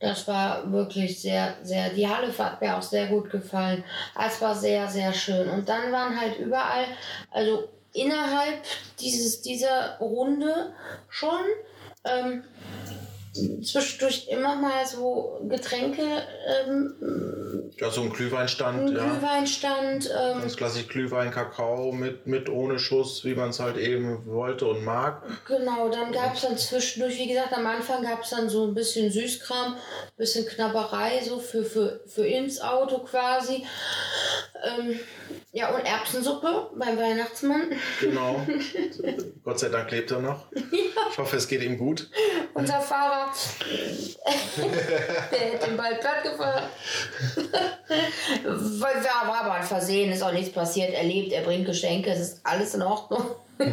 Das 0.00 0.26
war 0.28 0.70
wirklich 0.72 1.20
sehr, 1.20 1.56
sehr, 1.62 1.90
die 1.90 2.06
Halle 2.08 2.36
hat 2.38 2.60
mir 2.60 2.76
auch 2.76 2.82
sehr 2.82 3.06
gut 3.06 3.30
gefallen. 3.30 3.84
Es 4.26 4.40
war 4.40 4.54
sehr, 4.54 4.88
sehr 4.88 5.12
schön. 5.12 5.48
Und 5.48 5.68
dann 5.68 5.90
waren 5.92 6.18
halt 6.18 6.38
überall, 6.38 6.84
also 7.30 7.68
innerhalb 7.92 8.62
dieses, 9.00 9.42
dieser 9.42 9.98
Runde 9.98 10.72
schon 11.08 11.40
ähm, 12.04 12.44
zwischendurch 13.62 14.28
immer 14.28 14.56
mal 14.56 14.86
so 14.86 15.40
Getränke, 15.48 16.02
ähm, 16.66 16.94
Ja, 17.78 17.90
so 17.90 18.02
ein 18.02 18.10
Glühweinstand, 18.10 18.90
ein 18.90 18.96
ja. 18.96 19.04
Glühweinstand, 19.04 20.10
ähm, 20.10 20.40
Ganz 20.40 20.56
klassisch 20.56 20.88
Glühwein, 20.88 21.30
Kakao 21.30 21.92
mit, 21.92 22.26
mit 22.26 22.48
ohne 22.48 22.78
Schuss, 22.78 23.24
wie 23.24 23.34
man 23.34 23.50
es 23.50 23.60
halt 23.60 23.76
eben 23.76 24.26
wollte 24.26 24.66
und 24.66 24.84
mag. 24.84 25.22
Genau, 25.46 25.88
dann 25.88 26.12
gab 26.12 26.34
es 26.34 26.42
dann 26.42 26.56
zwischendurch, 26.56 27.18
wie 27.18 27.28
gesagt, 27.28 27.52
am 27.52 27.66
Anfang 27.66 28.02
gab 28.02 28.22
es 28.22 28.30
dann 28.30 28.48
so 28.48 28.66
ein 28.66 28.74
bisschen 28.74 29.10
Süßkram, 29.10 29.76
bisschen 30.16 30.46
Knabberei, 30.46 31.20
so 31.24 31.38
für, 31.38 31.64
für, 31.64 32.00
für 32.06 32.26
ins 32.26 32.60
Auto 32.60 32.98
quasi. 32.98 33.64
Ähm, 34.64 34.98
ja, 35.52 35.70
und 35.74 35.80
Erbsensuppe 35.80 36.70
beim 36.76 36.98
Weihnachtsmann. 36.98 37.72
Genau. 38.00 38.40
Gott 39.44 39.58
sei 39.58 39.70
Dank 39.70 39.90
lebt 39.90 40.10
er 40.10 40.20
noch. 40.20 40.46
Ich 40.52 41.18
hoffe, 41.18 41.36
es 41.36 41.48
geht 41.48 41.62
ihm 41.62 41.78
gut. 41.78 42.10
Unser 42.52 42.80
Fahrer, 42.80 43.32
der 45.32 45.38
hätte 45.38 45.70
ihn 45.70 45.76
bald 45.76 46.00
platt 46.00 46.22
gefahren. 46.22 46.64
War, 48.44 49.28
war 49.28 49.40
aber 49.44 49.52
ein 49.54 49.62
Versehen, 49.62 50.12
ist 50.12 50.22
auch 50.22 50.32
nichts 50.32 50.52
passiert. 50.52 50.92
Er 50.92 51.04
lebt, 51.04 51.32
er 51.32 51.42
bringt 51.42 51.66
Geschenke, 51.66 52.10
es 52.10 52.20
ist 52.20 52.40
alles 52.44 52.74
in 52.74 52.82
Ordnung. 52.82 53.24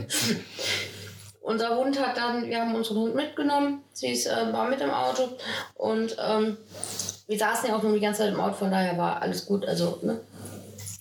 Unser 1.42 1.76
Hund 1.78 2.00
hat 2.00 2.18
dann, 2.18 2.50
wir 2.50 2.60
haben 2.60 2.74
unseren 2.74 2.98
Hund 2.98 3.16
mitgenommen, 3.16 3.84
sie 3.94 4.08
ist, 4.08 4.26
äh, 4.26 4.52
war 4.52 4.68
mit 4.68 4.82
im 4.82 4.90
Auto 4.90 5.30
und 5.76 6.18
ähm, 6.20 6.58
wir 7.28 7.38
saßen 7.38 7.70
ja 7.70 7.76
auch 7.76 7.84
nur 7.84 7.94
die 7.94 8.00
ganze 8.00 8.22
Zeit 8.24 8.34
im 8.34 8.40
Auto, 8.40 8.56
von 8.56 8.72
daher 8.72 8.98
war 8.98 9.22
alles 9.22 9.46
gut. 9.46 9.64
Also, 9.64 10.00
ne? 10.02 10.22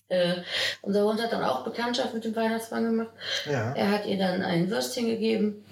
Äh, 0.08 0.34
unser 0.82 1.04
Hund 1.04 1.22
hat 1.22 1.32
dann 1.32 1.44
auch 1.44 1.64
Bekanntschaft 1.64 2.14
mit 2.14 2.24
dem 2.24 2.36
Weihnachtsmann 2.36 2.84
gemacht. 2.84 3.12
Ja. 3.46 3.72
Er 3.74 3.90
hat 3.90 4.06
ihr 4.06 4.18
dann 4.18 4.42
ein 4.42 4.70
Würstchen 4.70 5.06
gegeben. 5.06 5.64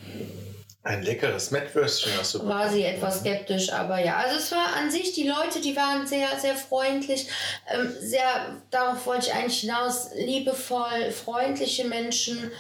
Ein 0.85 1.03
leckeres 1.03 1.53
Mettwürstchen 1.53 2.13
hast 2.19 2.35
du. 2.35 2.49
war 2.49 2.69
sie 2.69 2.83
etwas 2.83 3.21
skeptisch, 3.21 3.73
aber 3.73 4.01
ja, 4.01 4.17
also 4.17 4.37
es 4.37 4.51
war 4.51 4.75
an 4.77 4.91
sich, 4.91 5.13
die 5.13 5.29
Leute, 5.29 5.61
die 5.61 5.77
waren 5.77 6.09
sehr, 6.09 6.27
sehr 6.41 6.57
freundlich, 6.57 7.29
ähm, 7.73 7.95
sehr, 8.01 8.57
darauf 8.73 9.07
wollte 9.07 9.29
ich 9.29 9.35
eigentlich 9.35 9.61
hinaus, 9.61 10.11
liebevoll, 10.17 11.13
freundliche 11.13 11.85
Menschen. 11.85 12.51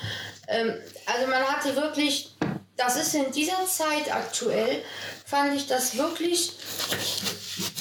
Ähm, 0.47 0.75
also 1.05 1.27
man 1.27 1.43
hatte 1.43 1.75
wirklich, 1.75 2.37
das 2.77 2.97
ist 2.97 3.13
in 3.17 3.33
dieser 3.33 3.67
Zeit 3.67 4.15
aktuell, 4.15 4.85
fand 5.33 5.55
ich 5.55 5.67
das 5.67 5.97
wirklich 5.97 6.53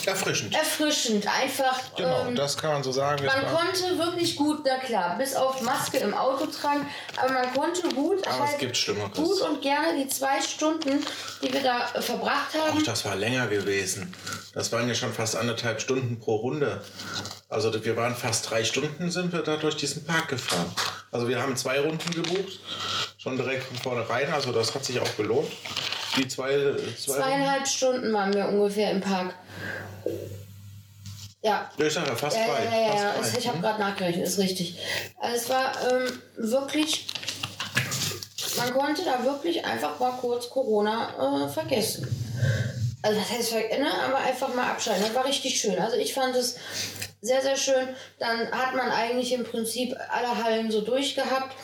Erfrischend. 0.06 0.56
erfrischend, 0.56 1.28
einfach. 1.28 1.78
Genau, 1.98 2.28
ähm, 2.28 2.36
das 2.36 2.58
kann 2.58 2.72
man 2.72 2.82
so 2.84 2.94
sagen. 2.94 3.26
Man 3.26 3.46
konnte 3.46 3.98
wirklich 4.00 4.38
gut, 4.38 4.62
na 4.66 4.78
klar, 4.78 5.18
bis 5.18 5.36
auf 5.36 5.62
Maske 5.62 5.98
im 5.98 6.14
Auto 6.14 6.46
tragen, 6.46 6.88
aber 7.18 7.34
man 7.34 7.54
konnte 7.54 7.90
gut, 7.90 8.26
Aber 8.26 8.46
es 8.46 8.52
halt 8.52 8.60
gibt 8.60 8.78
Schlimmeres. 8.78 9.12
gut 9.18 9.42
und 9.42 9.62
gerne 9.62 10.02
die 10.02 10.08
zwei 10.08 10.42
Stunden, 10.42 11.06
die 11.44 11.54
wir 11.54 11.62
da 11.62 11.90
äh, 11.94 12.02
verbracht 12.02 12.54
haben. 12.54 12.78
Ach, 12.80 12.84
das 12.84 13.04
war 13.04 13.16
länger 13.18 13.48
gewesen. 13.48 14.16
Das 14.54 14.72
waren 14.72 14.88
ja 14.88 14.96
schon 14.96 15.14
fast 15.14 15.36
anderthalb 15.36 15.82
Stunden 15.82 16.20
pro 16.20 16.38
Runde. 16.38 16.82
Also 17.50 17.84
wir 17.84 17.98
waren 17.98 18.16
fast 18.16 18.50
drei 18.50 18.64
Stunden, 18.64 19.12
sind 19.12 19.34
wir 19.34 19.42
da 19.42 19.58
durch 19.58 19.76
diesen 19.76 20.06
Park 20.06 20.30
gefahren. 20.30 20.74
Also 21.12 21.28
wir 21.28 21.42
haben 21.42 21.58
zwei 21.58 21.82
Runden 21.82 22.12
gebucht. 22.12 22.60
schon 23.18 23.36
direkt 23.36 23.66
von 23.66 23.78
vornherein. 23.78 24.34
Also 24.34 24.54
das 24.54 24.74
hat 24.74 24.86
sich 24.86 25.00
auch 25.02 25.18
gelohnt. 25.18 25.52
Die 26.18 26.28
zwei, 26.28 26.76
zwei 26.98 27.14
Zweieinhalb 27.14 27.68
Stunden 27.68 28.12
waren 28.14 28.34
wir 28.34 28.48
ungefähr 28.48 28.92
im 28.92 29.02
Park. 29.02 29.34
Ja. 31.44 31.70
Ja, 31.78 31.86
ich 31.86 31.94
sag 31.94 32.08
ja, 32.08 32.16
fast 32.16 32.38
ja, 32.38 32.48
drei. 32.48 32.66
Ja, 32.66 32.72
ja, 32.72 32.96
ja. 32.96 33.12
Fast 33.14 33.38
ich 33.38 33.48
habe 33.48 33.60
gerade 33.60 33.80
nachgerechnet, 33.80 34.28
ist 34.28 34.38
richtig. 34.38 34.78
Also 35.20 35.36
es 35.38 35.50
war 35.50 35.72
ähm, 35.90 36.22
wirklich, 36.38 37.08
man 38.58 38.74
konnte 38.74 39.04
da 39.04 39.24
wirklich 39.24 39.66
einfach 39.66 40.00
mal 40.00 40.12
kurz 40.20 40.50
Corona 40.50 41.46
äh, 41.46 41.50
vergessen. 41.50 42.08
Also 43.02 43.20
das 43.20 43.32
heißt, 43.32 43.54
ne, 43.54 43.92
aber 44.06 44.18
einfach 44.18 44.54
mal 44.54 44.70
abschalten. 44.70 45.04
Das 45.04 45.16
war 45.16 45.26
richtig 45.26 45.60
schön. 45.60 45.80
Also 45.80 45.98
ich 45.98 46.14
fand 46.14 46.36
es 46.36 46.58
sehr, 47.22 47.42
sehr 47.42 47.56
schön. 47.56 47.88
Dann 48.20 48.52
hat 48.52 48.76
man 48.76 48.92
eigentlich 48.92 49.34
im 49.34 49.44
Prinzip 49.44 49.96
alle 50.10 50.44
Hallen 50.44 50.70
so 50.70 50.82
durchgehabt 50.82 51.56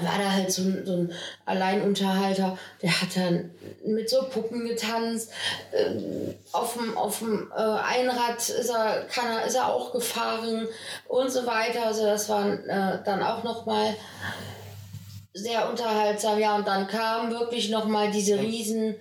da 0.00 0.06
war 0.06 0.18
da 0.18 0.32
halt 0.32 0.52
so 0.52 0.62
ein, 0.62 0.82
so 0.84 0.92
ein 0.92 1.12
Alleinunterhalter, 1.44 2.58
der 2.82 3.00
hat 3.00 3.16
dann 3.16 3.50
mit 3.84 4.08
so 4.08 4.22
Puppen 4.24 4.66
getanzt. 4.66 5.30
Ähm, 5.72 6.34
auf 6.52 6.74
dem, 6.74 6.96
auf 6.96 7.18
dem 7.18 7.50
äh, 7.56 7.60
Einrad 7.60 8.36
ist 8.36 8.70
er, 8.70 9.04
kann 9.04 9.30
er, 9.30 9.46
ist 9.46 9.54
er 9.54 9.72
auch 9.72 9.92
gefahren 9.92 10.66
und 11.08 11.30
so 11.30 11.46
weiter. 11.46 11.86
Also 11.86 12.04
das 12.04 12.28
war 12.28 12.46
äh, 12.46 12.98
dann 13.04 13.22
auch 13.22 13.44
nochmal 13.44 13.94
sehr 15.32 15.68
unterhaltsam. 15.68 16.38
Ja, 16.38 16.56
und 16.56 16.66
dann 16.66 16.86
kam 16.86 17.30
wirklich 17.30 17.70
nochmal 17.70 18.10
diese 18.10 18.38
riesen 18.38 18.96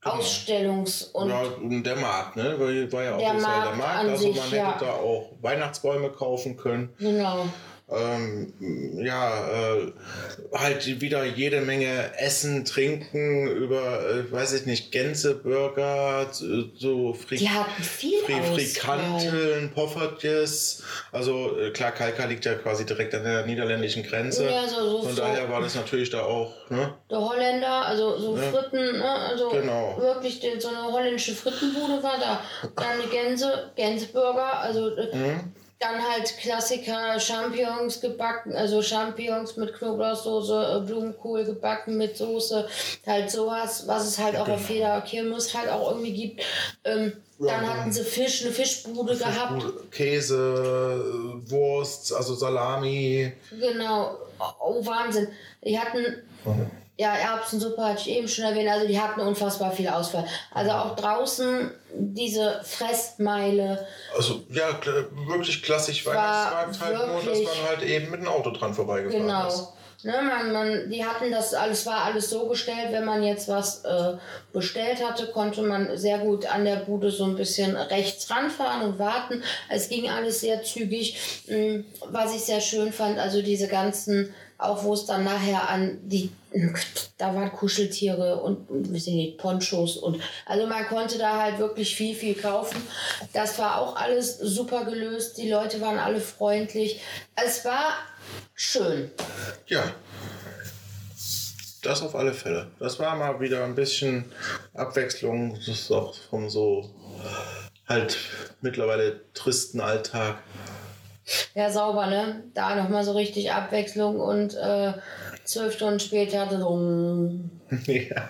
genau. 0.00 0.16
Ausstellungs- 0.16 1.10
und 1.12 1.30
ja, 1.30 1.42
der 1.82 1.96
Markt, 1.96 2.36
ne? 2.36 2.58
War 2.58 3.02
ja 3.02 3.14
auch 3.14 3.18
der 3.18 3.34
Markt, 3.34 3.66
der 3.66 3.76
Markt. 3.76 3.98
Also 3.98 4.26
man 4.26 4.34
sich, 4.34 4.44
hätte 4.44 4.56
ja. 4.56 4.76
da 4.78 4.92
auch 4.92 5.30
Weihnachtsbäume 5.40 6.10
kaufen 6.10 6.56
können. 6.56 6.94
Genau 6.98 7.46
ähm, 7.92 8.52
ja, 9.04 9.74
äh, 9.74 9.92
halt 10.52 11.00
wieder 11.00 11.24
jede 11.24 11.60
Menge 11.60 12.16
Essen, 12.18 12.64
Trinken, 12.64 13.48
über, 13.48 14.00
äh, 14.08 14.30
weiß 14.30 14.52
ich 14.52 14.66
nicht, 14.66 14.92
Gänseburger, 14.92 16.28
so 16.30 17.14
Fri 17.14 17.36
Die 17.36 17.50
hatten 17.50 17.82
viel 17.82 18.18
Fri 18.20 18.40
Frikanteln, 18.40 19.72
Poffertjes. 19.72 20.82
Also 21.10 21.58
äh, 21.58 21.70
klar, 21.70 21.92
Kalka 21.92 22.26
liegt 22.26 22.44
ja 22.44 22.54
quasi 22.54 22.86
direkt 22.86 23.14
an 23.14 23.24
der 23.24 23.46
niederländischen 23.46 24.02
Grenze. 24.04 24.48
Ja, 24.48 24.68
so, 24.68 24.88
so 24.88 25.02
Von 25.02 25.14
so 25.16 25.22
daher 25.22 25.50
war 25.50 25.60
das 25.60 25.74
natürlich 25.74 26.10
da 26.10 26.22
auch. 26.22 26.52
Ne? 26.70 26.94
Der 27.10 27.18
Holländer, 27.18 27.86
also 27.86 28.18
so 28.18 28.36
ja. 28.36 28.42
Fritten, 28.42 28.98
ne? 28.98 29.10
also 29.10 29.50
genau. 29.50 29.96
wirklich 30.00 30.40
so 30.58 30.68
eine 30.68 30.92
holländische 30.92 31.34
Frittenbude 31.34 32.02
war 32.02 32.18
da. 32.18 32.40
Dann 32.76 33.00
die 33.04 33.08
Gänse, 33.08 33.72
Gänseburger, 33.74 34.60
also 34.60 34.96
äh, 34.96 35.16
mhm. 35.16 35.52
Dann 35.80 36.02
halt 36.06 36.36
Klassiker, 36.36 37.18
Champignons 37.18 38.00
gebacken, 38.00 38.52
also 38.54 38.82
Champignons 38.82 39.56
mit 39.56 39.74
Knoblauchsoße, 39.74 40.76
äh, 40.76 40.86
Blumenkohl 40.86 41.44
gebacken 41.44 41.96
mit 41.96 42.18
Soße, 42.18 42.68
halt 43.06 43.30
sowas, 43.30 43.86
was 43.86 44.06
es 44.06 44.18
halt 44.18 44.36
auch 44.36 44.48
auf 44.48 44.68
jeder 44.68 45.00
Kirmes 45.00 45.54
halt 45.56 45.70
auch 45.70 45.92
irgendwie 45.92 46.12
gibt. 46.12 46.42
Ähm, 46.84 47.14
dann 47.38 47.66
hatten 47.66 47.90
sie 47.90 48.04
Fisch, 48.04 48.44
eine 48.44 48.52
Fischbude, 48.52 49.16
Fischbude 49.16 49.32
gehabt. 49.32 49.90
Käse, 49.90 51.02
Wurst, 51.46 52.12
also 52.12 52.34
Salami. 52.34 53.32
Genau. 53.50 54.18
Oh, 54.60 54.84
Wahnsinn. 54.84 55.28
Die 55.64 55.78
hatten 55.78 56.22
mhm. 56.44 56.70
Ja, 57.00 57.14
Erbsensuppe 57.14 57.82
hatte 57.82 58.02
ich 58.02 58.10
eben 58.10 58.28
schon 58.28 58.44
erwähnt. 58.44 58.68
Also 58.68 58.86
die 58.86 59.00
hatten 59.00 59.22
unfassbar 59.22 59.72
viel 59.72 59.88
Auswahl. 59.88 60.26
Also 60.52 60.70
auch 60.72 60.94
draußen 60.96 61.70
diese 61.94 62.60
Fressmeile. 62.62 63.86
Also 64.14 64.42
ja, 64.50 64.68
wirklich 65.26 65.62
klassisch 65.62 66.04
Weihnachtsmarkt 66.04 66.78
halt 66.78 67.08
nur, 67.08 67.22
dass 67.22 67.42
man 67.42 67.68
halt 67.70 67.82
eben 67.84 68.10
mit 68.10 68.20
dem 68.20 68.28
Auto 68.28 68.50
dran 68.50 68.74
vorbeigefahren 68.74 69.26
genau. 69.26 69.48
ist. 69.48 69.68
Ne, 70.02 70.12
man, 70.22 70.52
man, 70.52 70.90
die 70.90 71.02
hatten 71.02 71.30
das 71.30 71.54
alles, 71.54 71.86
war 71.86 72.04
alles 72.04 72.28
so 72.28 72.46
gestellt, 72.48 72.88
wenn 72.90 73.06
man 73.06 73.22
jetzt 73.22 73.48
was 73.48 73.82
äh, 73.84 74.14
bestellt 74.52 75.02
hatte, 75.02 75.26
konnte 75.26 75.62
man 75.62 75.96
sehr 75.96 76.18
gut 76.18 76.44
an 76.44 76.66
der 76.66 76.76
Bude 76.76 77.10
so 77.10 77.24
ein 77.24 77.36
bisschen 77.36 77.76
rechts 77.76 78.30
ranfahren 78.30 78.82
und 78.82 78.98
warten. 78.98 79.42
Es 79.70 79.88
ging 79.88 80.10
alles 80.10 80.40
sehr 80.40 80.62
zügig. 80.62 81.44
Hm, 81.46 81.86
was 82.10 82.34
ich 82.34 82.42
sehr 82.42 82.60
schön 82.60 82.92
fand, 82.92 83.18
also 83.18 83.40
diese 83.40 83.68
ganzen 83.68 84.34
auch 84.60 84.84
wo 84.84 84.94
es 84.94 85.06
dann 85.06 85.24
nachher 85.24 85.68
an 85.68 85.98
die, 86.02 86.30
da 87.18 87.34
waren 87.34 87.52
Kuscheltiere 87.52 88.40
und, 88.40 88.68
weiß 88.68 89.06
nicht, 89.06 89.38
Ponchos 89.38 89.96
und, 89.96 90.20
also 90.46 90.66
man 90.66 90.86
konnte 90.86 91.18
da 91.18 91.40
halt 91.40 91.58
wirklich 91.58 91.94
viel, 91.94 92.14
viel 92.14 92.34
kaufen. 92.34 92.80
Das 93.32 93.58
war 93.58 93.80
auch 93.80 93.96
alles 93.96 94.38
super 94.38 94.84
gelöst. 94.84 95.38
Die 95.38 95.50
Leute 95.50 95.80
waren 95.80 95.98
alle 95.98 96.20
freundlich. 96.20 97.00
Es 97.36 97.64
war 97.64 97.94
schön. 98.54 99.10
Ja. 99.66 99.82
Das 101.82 102.02
auf 102.02 102.14
alle 102.14 102.34
Fälle. 102.34 102.70
Das 102.78 102.98
war 102.98 103.16
mal 103.16 103.40
wieder 103.40 103.64
ein 103.64 103.74
bisschen 103.74 104.30
Abwechslung. 104.74 105.54
Das 105.54 105.66
ist 105.66 105.90
auch 105.90 106.14
vom 106.28 106.50
so 106.50 106.90
halt 107.88 108.18
mittlerweile 108.60 109.20
tristen 109.32 109.80
Alltag 109.80 110.36
ja, 111.54 111.70
sauber, 111.70 112.06
ne? 112.06 112.44
Da 112.54 112.74
nochmal 112.74 113.04
so 113.04 113.12
richtig 113.12 113.52
Abwechslung 113.52 114.20
und 114.20 114.54
äh, 114.54 114.92
zwölf 115.44 115.74
Stunden 115.74 116.00
später. 116.00 116.46
Drum. 116.46 117.50
ja. 117.86 118.28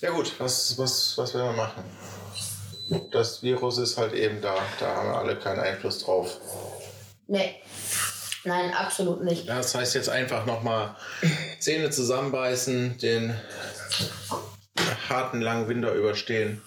ja, 0.00 0.10
gut, 0.10 0.32
was, 0.38 0.78
was, 0.78 1.16
was 1.16 1.34
will 1.34 1.42
man 1.42 1.56
machen? 1.56 1.84
Das 3.12 3.42
Virus 3.42 3.78
ist 3.78 3.98
halt 3.98 4.14
eben 4.14 4.40
da. 4.40 4.54
Da 4.80 4.94
haben 4.94 5.08
wir 5.08 5.18
alle 5.18 5.36
keinen 5.36 5.60
Einfluss 5.60 5.98
drauf. 6.04 6.38
Nee. 7.26 7.56
Nein, 8.44 8.72
absolut 8.72 9.22
nicht. 9.24 9.48
Das 9.48 9.74
heißt 9.74 9.94
jetzt 9.94 10.08
einfach 10.08 10.46
nochmal 10.46 10.96
Zähne 11.58 11.90
zusammenbeißen, 11.90 12.96
den 12.98 13.34
harten 15.08 15.40
langen 15.40 15.68
Winter 15.68 15.92
überstehen 15.92 16.62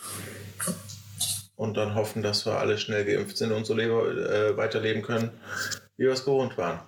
und 1.62 1.78
dann 1.78 1.93
hoffen, 1.93 2.24
dass 2.24 2.47
wir 2.47 2.58
alle 2.58 2.80
schnell 2.80 3.06
geimpft 3.06 3.38
sind 3.38 3.52
und 3.52 3.65
so 3.65 3.78
äh, 3.78 4.58
weiterleben 4.58 5.04
können, 5.04 5.30
wie 5.95 6.06
wir 6.06 6.12
es 6.12 6.26
gewohnt 6.26 6.58
waren. 6.58 6.80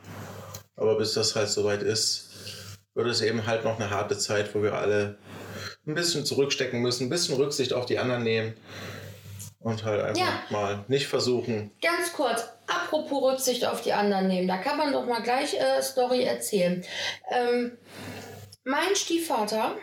Aber 0.76 0.98
bis 0.98 1.14
das 1.14 1.36
halt 1.36 1.50
soweit 1.50 1.84
ist, 1.84 2.80
wird 2.96 3.08
es 3.08 3.22
eben 3.22 3.46
halt 3.46 3.64
noch 3.66 3.80
eine 3.80 3.92
harte 3.92 4.18
Zeit, 4.18 4.56
wo 4.56 4.64
wir 4.64 4.74
alle 4.74 5.20
ein 5.86 5.94
bisschen 5.94 6.26
zurückstecken 6.26 6.82
müssen, 6.82 7.06
ein 7.06 7.10
bisschen 7.12 7.36
Rücksicht 7.36 7.72
auf 7.72 7.86
die 7.86 8.00
anderen 8.00 8.24
nehmen 8.24 8.56
und 9.60 9.86
halt 9.86 10.02
einfach 10.02 10.20
ja. 10.20 10.42
mal 10.50 10.84
nicht 10.88 11.06
versuchen. 11.06 11.70
Ganz 11.80 12.12
kurz, 12.14 12.44
apropos 12.66 13.32
Rücksicht 13.32 13.68
auf 13.68 13.82
die 13.82 13.94
anderen 13.94 14.28
nehmen, 14.28 14.48
da 14.48 14.58
kann 14.58 14.78
man 14.78 14.92
doch 14.92 15.06
mal 15.06 15.22
gleich 15.22 15.54
äh, 15.54 15.84
Story 15.84 16.24
erzählen. 16.24 16.84
Ähm, 17.30 17.78
mein 18.64 18.96
Stiefvater 18.96 19.76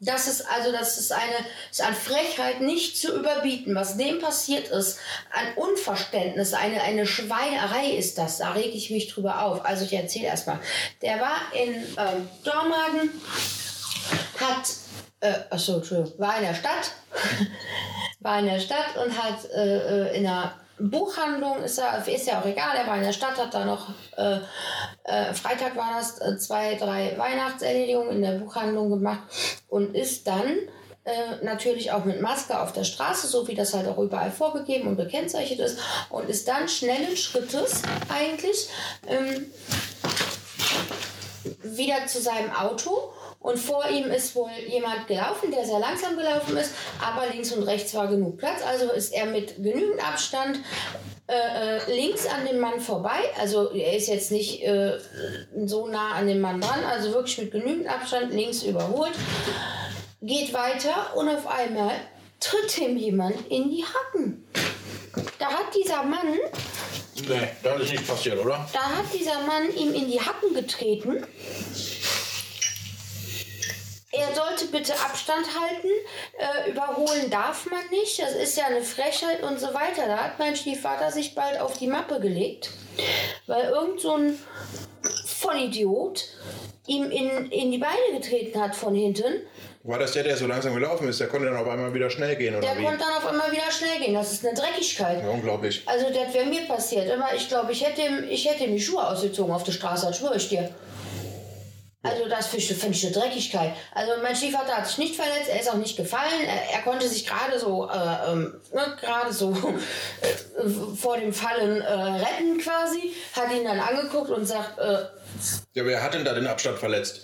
das 0.00 0.28
ist 0.28 0.42
also, 0.48 0.70
das 0.70 0.96
ist 0.98 1.12
eine, 1.12 1.34
ist 1.70 1.82
an 1.82 1.94
Frechheit 1.94 2.60
nicht 2.60 2.96
zu 2.96 3.16
überbieten. 3.16 3.74
Was 3.74 3.96
dem 3.96 4.20
passiert 4.20 4.68
ist, 4.68 4.98
an 5.32 5.54
Unverständnis, 5.56 6.54
eine, 6.54 6.82
eine 6.82 7.04
Schweinerei 7.04 7.90
ist 7.96 8.16
das. 8.16 8.38
Da 8.38 8.52
reg 8.52 8.72
ich 8.74 8.90
mich 8.90 9.12
drüber 9.12 9.42
auf. 9.42 9.64
Also 9.64 9.84
ich 9.84 9.92
erzähle 9.92 10.26
erstmal. 10.26 10.60
Der 11.02 11.20
war 11.20 11.40
in 11.52 11.74
ähm, 11.74 12.28
Dormagen, 12.44 13.10
hat, 14.38 14.68
äh, 15.20 15.34
achso, 15.50 15.76
Entschuldigung, 15.76 16.18
war 16.20 16.36
in 16.36 16.44
der 16.44 16.54
Stadt, 16.54 16.92
war 18.20 18.38
in 18.38 18.46
der 18.46 18.60
Stadt 18.60 18.96
und 19.04 19.20
hat 19.20 19.50
äh, 19.50 20.10
äh 20.10 20.16
in 20.16 20.26
einer 20.28 20.54
Buchhandlung 20.80 21.62
ist 21.62 21.78
er, 21.78 22.06
ist 22.06 22.26
ja 22.26 22.40
auch 22.40 22.46
egal, 22.46 22.76
er 22.76 22.86
war 22.86 22.96
in 22.96 23.02
der 23.02 23.12
Stadt, 23.12 23.36
hat 23.36 23.54
da 23.54 23.64
noch, 23.64 23.88
äh, 24.16 24.38
äh, 25.04 25.34
Freitag 25.34 25.76
war 25.76 25.96
das, 25.98 26.20
äh, 26.20 26.38
zwei, 26.38 26.74
drei 26.74 27.14
Weihnachtserledigungen 27.16 28.16
in 28.16 28.22
der 28.22 28.38
Buchhandlung 28.38 28.90
gemacht 28.90 29.20
und 29.68 29.94
ist 29.94 30.26
dann 30.26 30.46
äh, 31.04 31.42
natürlich 31.42 31.90
auch 31.92 32.04
mit 32.04 32.20
Maske 32.20 32.60
auf 32.60 32.72
der 32.72 32.84
Straße, 32.84 33.26
so 33.26 33.48
wie 33.48 33.54
das 33.54 33.74
halt 33.74 33.88
auch 33.88 33.98
überall 33.98 34.30
vorgegeben 34.30 34.88
und 34.88 34.96
gekennzeichnet 34.96 35.58
ist 35.58 35.78
und 36.10 36.28
ist 36.28 36.46
dann 36.48 36.68
schnellen 36.68 37.16
Schrittes 37.16 37.82
eigentlich 38.08 38.68
ähm, 39.06 39.46
wieder 41.62 42.06
zu 42.06 42.20
seinem 42.20 42.52
Auto 42.52 43.12
und 43.48 43.58
vor 43.58 43.88
ihm 43.88 44.10
ist 44.10 44.36
wohl 44.36 44.50
jemand 44.68 45.06
gelaufen, 45.06 45.50
der 45.50 45.64
sehr 45.64 45.78
langsam 45.78 46.18
gelaufen 46.18 46.54
ist, 46.58 46.74
aber 47.00 47.32
links 47.32 47.50
und 47.52 47.62
rechts 47.62 47.94
war 47.94 48.06
genug 48.06 48.36
Platz. 48.36 48.60
Also 48.62 48.92
ist 48.92 49.10
er 49.14 49.24
mit 49.24 49.56
genügend 49.56 50.06
Abstand 50.06 50.60
äh, 51.28 51.78
äh, 51.78 51.94
links 51.96 52.26
an 52.26 52.44
dem 52.44 52.60
Mann 52.60 52.78
vorbei. 52.78 53.18
Also 53.40 53.72
er 53.72 53.96
ist 53.96 54.08
jetzt 54.08 54.32
nicht 54.32 54.62
äh, 54.64 54.98
so 55.64 55.86
nah 55.86 56.12
an 56.12 56.26
dem 56.26 56.42
Mann 56.42 56.60
dran, 56.60 56.84
also 56.84 57.14
wirklich 57.14 57.38
mit 57.38 57.52
genügend 57.52 57.88
Abstand 57.88 58.34
links 58.34 58.64
überholt. 58.64 59.12
Geht 60.20 60.52
weiter 60.52 61.16
und 61.16 61.30
auf 61.30 61.46
einmal 61.46 61.92
tritt 62.40 62.76
ihm 62.76 62.98
jemand 62.98 63.50
in 63.50 63.70
die 63.70 63.82
Hacken. 63.82 64.46
Da 65.38 65.46
hat 65.46 65.74
dieser 65.74 66.02
Mann. 66.02 66.36
Nee, 67.26 67.48
das 67.62 67.80
ist 67.80 67.92
nicht 67.92 68.06
passiert, 68.06 68.38
oder? 68.44 68.68
Da 68.74 68.80
hat 68.80 69.06
dieser 69.18 69.40
Mann 69.46 69.74
ihm 69.74 69.94
in 69.94 70.06
die 70.10 70.20
Hacken 70.20 70.52
getreten 70.54 71.24
er 74.18 74.34
sollte 74.34 74.66
bitte 74.66 74.92
Abstand 74.94 75.46
halten, 75.60 75.88
äh, 76.38 76.70
überholen 76.70 77.30
darf 77.30 77.66
man 77.70 77.80
nicht, 77.90 78.20
das 78.20 78.32
ist 78.34 78.56
ja 78.56 78.66
eine 78.66 78.82
Frechheit 78.82 79.42
und 79.42 79.58
so 79.60 79.68
weiter. 79.68 80.06
Da 80.06 80.16
hat 80.18 80.38
mein 80.38 80.56
Stiefvater 80.56 81.10
sich 81.10 81.34
bald 81.34 81.60
auf 81.60 81.78
die 81.78 81.86
Mappe 81.86 82.20
gelegt, 82.20 82.70
weil 83.46 83.64
irgend 83.70 84.00
so 84.00 84.14
ein 84.16 84.38
Vollidiot 85.26 86.24
ihm 86.86 87.10
in, 87.10 87.50
in 87.50 87.70
die 87.70 87.78
Beine 87.78 88.18
getreten 88.18 88.60
hat 88.60 88.74
von 88.74 88.94
hinten. 88.94 89.42
War 89.84 89.98
das 89.98 90.12
der, 90.12 90.22
der 90.24 90.36
so 90.36 90.46
langsam 90.46 90.74
gelaufen 90.74 91.08
ist? 91.08 91.20
Der 91.20 91.28
konnte 91.28 91.46
dann 91.46 91.56
auf 91.56 91.68
einmal 91.68 91.92
wieder 91.94 92.10
schnell 92.10 92.36
gehen, 92.36 92.54
oder 92.56 92.66
Der 92.66 92.78
wie? 92.78 92.84
konnte 92.84 92.98
dann 93.00 93.12
auf 93.16 93.26
einmal 93.26 93.50
wieder 93.52 93.70
schnell 93.70 93.98
gehen. 94.00 94.14
Das 94.14 94.32
ist 94.32 94.44
eine 94.46 94.58
Dreckigkeit. 94.58 95.22
Ja, 95.22 95.30
unglaublich. 95.30 95.82
Also 95.86 96.06
das 96.10 96.34
wäre 96.34 96.46
mir 96.46 96.62
passiert. 96.66 97.10
Aber 97.10 97.34
ich 97.34 97.48
glaube, 97.48 97.72
ich 97.72 97.86
hätte, 97.86 98.02
ihm- 98.02 98.24
ich 98.28 98.48
hätte 98.50 98.64
ihm 98.64 98.72
die 98.72 98.80
Schuhe 98.80 99.06
ausgezogen 99.06 99.54
auf 99.54 99.64
der 99.64 99.72
Straße, 99.72 100.06
das 100.06 100.18
schwöre 100.18 100.36
ich 100.36 100.48
dir. 100.48 100.70
Also 102.02 102.28
das 102.28 102.46
finde 102.46 102.64
ich, 102.64 102.74
finde 102.78 102.96
ich 102.96 103.04
eine 103.06 103.14
Dreckigkeit. 103.14 103.72
Also 103.92 104.12
mein 104.22 104.36
Stiefvater 104.36 104.76
hat 104.76 104.86
sich 104.86 104.98
nicht 104.98 105.16
verletzt, 105.16 105.48
er 105.50 105.60
ist 105.60 105.68
auch 105.68 105.74
nicht 105.78 105.96
gefallen. 105.96 106.44
Er, 106.46 106.76
er 106.76 106.82
konnte 106.82 107.08
sich 107.08 107.26
gerade 107.26 107.58
so, 107.58 107.88
äh, 107.90 108.30
ähm, 108.32 108.60
ne, 108.72 108.96
gerade 109.00 109.32
so 109.32 109.50
äh, 110.22 110.68
vor 110.96 111.16
dem 111.16 111.32
Fallen 111.32 111.80
äh, 111.80 111.92
retten 111.92 112.58
quasi. 112.58 113.12
Hat 113.34 113.52
ihn 113.52 113.64
dann 113.64 113.80
angeguckt 113.80 114.30
und 114.30 114.46
sagt, 114.46 114.78
äh, 114.78 114.98
Ja, 115.74 115.84
wer 115.84 116.00
hat 116.02 116.14
denn 116.14 116.24
da 116.24 116.34
den 116.34 116.46
Abstand 116.46 116.78
verletzt? 116.78 117.22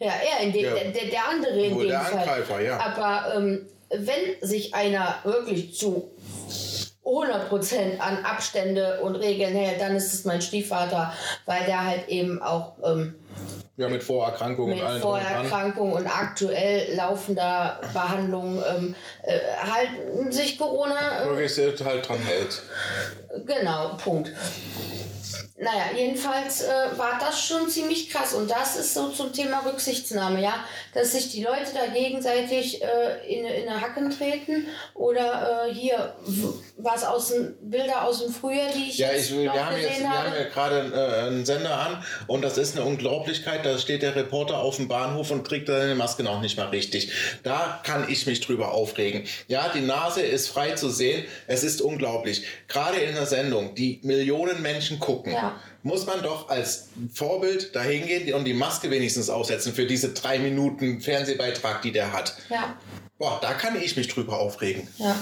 ja, 0.00 0.12
er, 0.12 0.44
in 0.44 0.52
dem, 0.52 0.64
Ja. 0.64 0.74
der, 0.74 0.90
der, 0.90 1.04
der 1.06 1.28
andere 1.28 1.60
in 1.64 1.74
Wohl 1.76 1.82
dem 1.84 1.90
der 1.90 2.00
Fall. 2.00 2.18
Angreifer, 2.18 2.60
ja. 2.60 2.80
Aber 2.80 3.34
ähm, 3.36 3.68
wenn 3.90 4.36
sich 4.40 4.74
einer 4.74 5.20
wirklich 5.22 5.76
zu 5.78 6.10
100% 7.04 7.98
an 8.00 8.24
Abstände 8.24 8.98
und 9.02 9.14
Regeln 9.14 9.54
hält, 9.54 9.80
dann 9.80 9.94
ist 9.94 10.12
es 10.12 10.24
mein 10.24 10.42
Stiefvater, 10.42 11.12
weil 11.44 11.64
der 11.66 11.84
halt 11.86 12.08
eben 12.08 12.42
auch 12.42 12.72
ähm, 12.84 13.14
Ja, 13.76 13.88
mit 13.88 14.02
Vorerkrankungen 14.02 14.74
mit 14.74 14.80
und 14.80 14.88
allem 14.88 15.00
drum 15.02 15.12
und 15.12 15.20
dran. 15.20 15.30
Vorerkrankung 15.32 15.92
und 15.92 16.06
aktuell 16.06 16.94
laufender 16.96 17.78
Behandlung 17.92 18.62
ähm, 18.66 18.94
äh, 19.22 19.38
halten 19.70 20.32
sich 20.32 20.58
Corona 20.58 21.30
äh, 21.38 21.48
sehr 21.48 21.72
halt 21.84 22.08
dran 22.08 22.18
hält. 22.20 22.62
Genau, 23.44 23.96
Punkt. 24.02 24.32
Naja, 25.58 25.86
jedenfalls 25.96 26.62
äh, 26.64 26.68
war 26.96 27.18
das 27.18 27.40
schon 27.40 27.68
ziemlich 27.68 28.10
krass. 28.10 28.34
Und 28.34 28.50
das 28.50 28.76
ist 28.76 28.92
so 28.92 29.08
zum 29.08 29.32
Thema 29.32 29.62
Rücksichtsnahme, 29.64 30.42
ja. 30.42 30.54
Dass 30.92 31.12
sich 31.12 31.30
die 31.30 31.42
Leute 31.42 31.72
da 31.74 31.86
gegenseitig 31.86 32.82
äh, 32.82 33.26
in, 33.26 33.44
in 33.46 33.68
eine 33.68 33.80
Hacken 33.80 34.10
treten. 34.10 34.66
Oder 34.94 35.66
äh, 35.66 35.74
hier 35.74 36.14
was 36.78 37.04
aus 37.04 37.28
dem, 37.28 37.54
Bilder 37.62 38.04
aus 38.04 38.22
dem 38.22 38.32
Frühjahr, 38.32 38.70
die 38.74 38.90
ich 38.90 38.98
Ja, 38.98 39.12
ich, 39.12 39.32
wir, 39.32 39.50
haben 39.52 39.76
jetzt, 39.80 39.98
wir 40.00 40.08
habe. 40.10 40.30
haben 40.30 40.36
ja 40.36 40.48
gerade 40.48 40.92
äh, 40.94 41.26
einen 41.26 41.46
Sender 41.46 41.78
an 41.78 42.04
und 42.26 42.42
das 42.42 42.58
ist 42.58 42.76
eine 42.76 42.84
Unglaublichkeit. 42.84 43.64
Da 43.64 43.78
steht 43.78 44.02
der 44.02 44.14
Reporter 44.14 44.58
auf 44.58 44.76
dem 44.76 44.86
Bahnhof 44.86 45.30
und 45.30 45.46
trägt 45.46 45.68
seine 45.68 45.94
Maske 45.94 46.22
noch 46.22 46.40
nicht 46.42 46.56
mal 46.58 46.68
richtig. 46.68 47.10
Da 47.42 47.80
kann 47.82 48.06
ich 48.10 48.26
mich 48.26 48.40
drüber 48.40 48.72
aufregen. 48.72 49.24
Ja, 49.48 49.70
die 49.74 49.80
Nase 49.80 50.20
ist 50.20 50.48
frei 50.48 50.72
zu 50.72 50.90
sehen. 50.90 51.24
Es 51.46 51.64
ist 51.64 51.80
unglaublich. 51.80 52.44
Gerade 52.68 52.98
in 52.98 53.14
der 53.14 53.26
Sendung, 53.26 53.74
die 53.74 54.00
Millionen 54.02 54.60
Menschen 54.60 54.98
gucken, 54.98 55.32
Ja. 55.32 55.58
muss 55.82 56.04
man 56.06 56.22
doch 56.22 56.50
als 56.50 56.88
Vorbild 57.14 57.74
dahin 57.74 58.06
gehen 58.06 58.34
und 58.34 58.44
die 58.44 58.54
Maske 58.54 58.90
wenigstens 58.90 59.30
aufsetzen 59.30 59.72
für 59.72 59.86
diese 59.86 60.10
drei 60.12 60.38
Minuten 60.38 61.00
Fernsehbeitrag, 61.00 61.80
die 61.82 61.92
der 61.92 62.12
hat. 62.12 62.34
ja, 62.50 62.76
Boah, 63.18 63.38
da 63.40 63.54
kann 63.54 63.80
ich 63.80 63.96
mich 63.96 64.08
drüber 64.08 64.38
aufregen. 64.38 64.86
ja. 64.98 65.16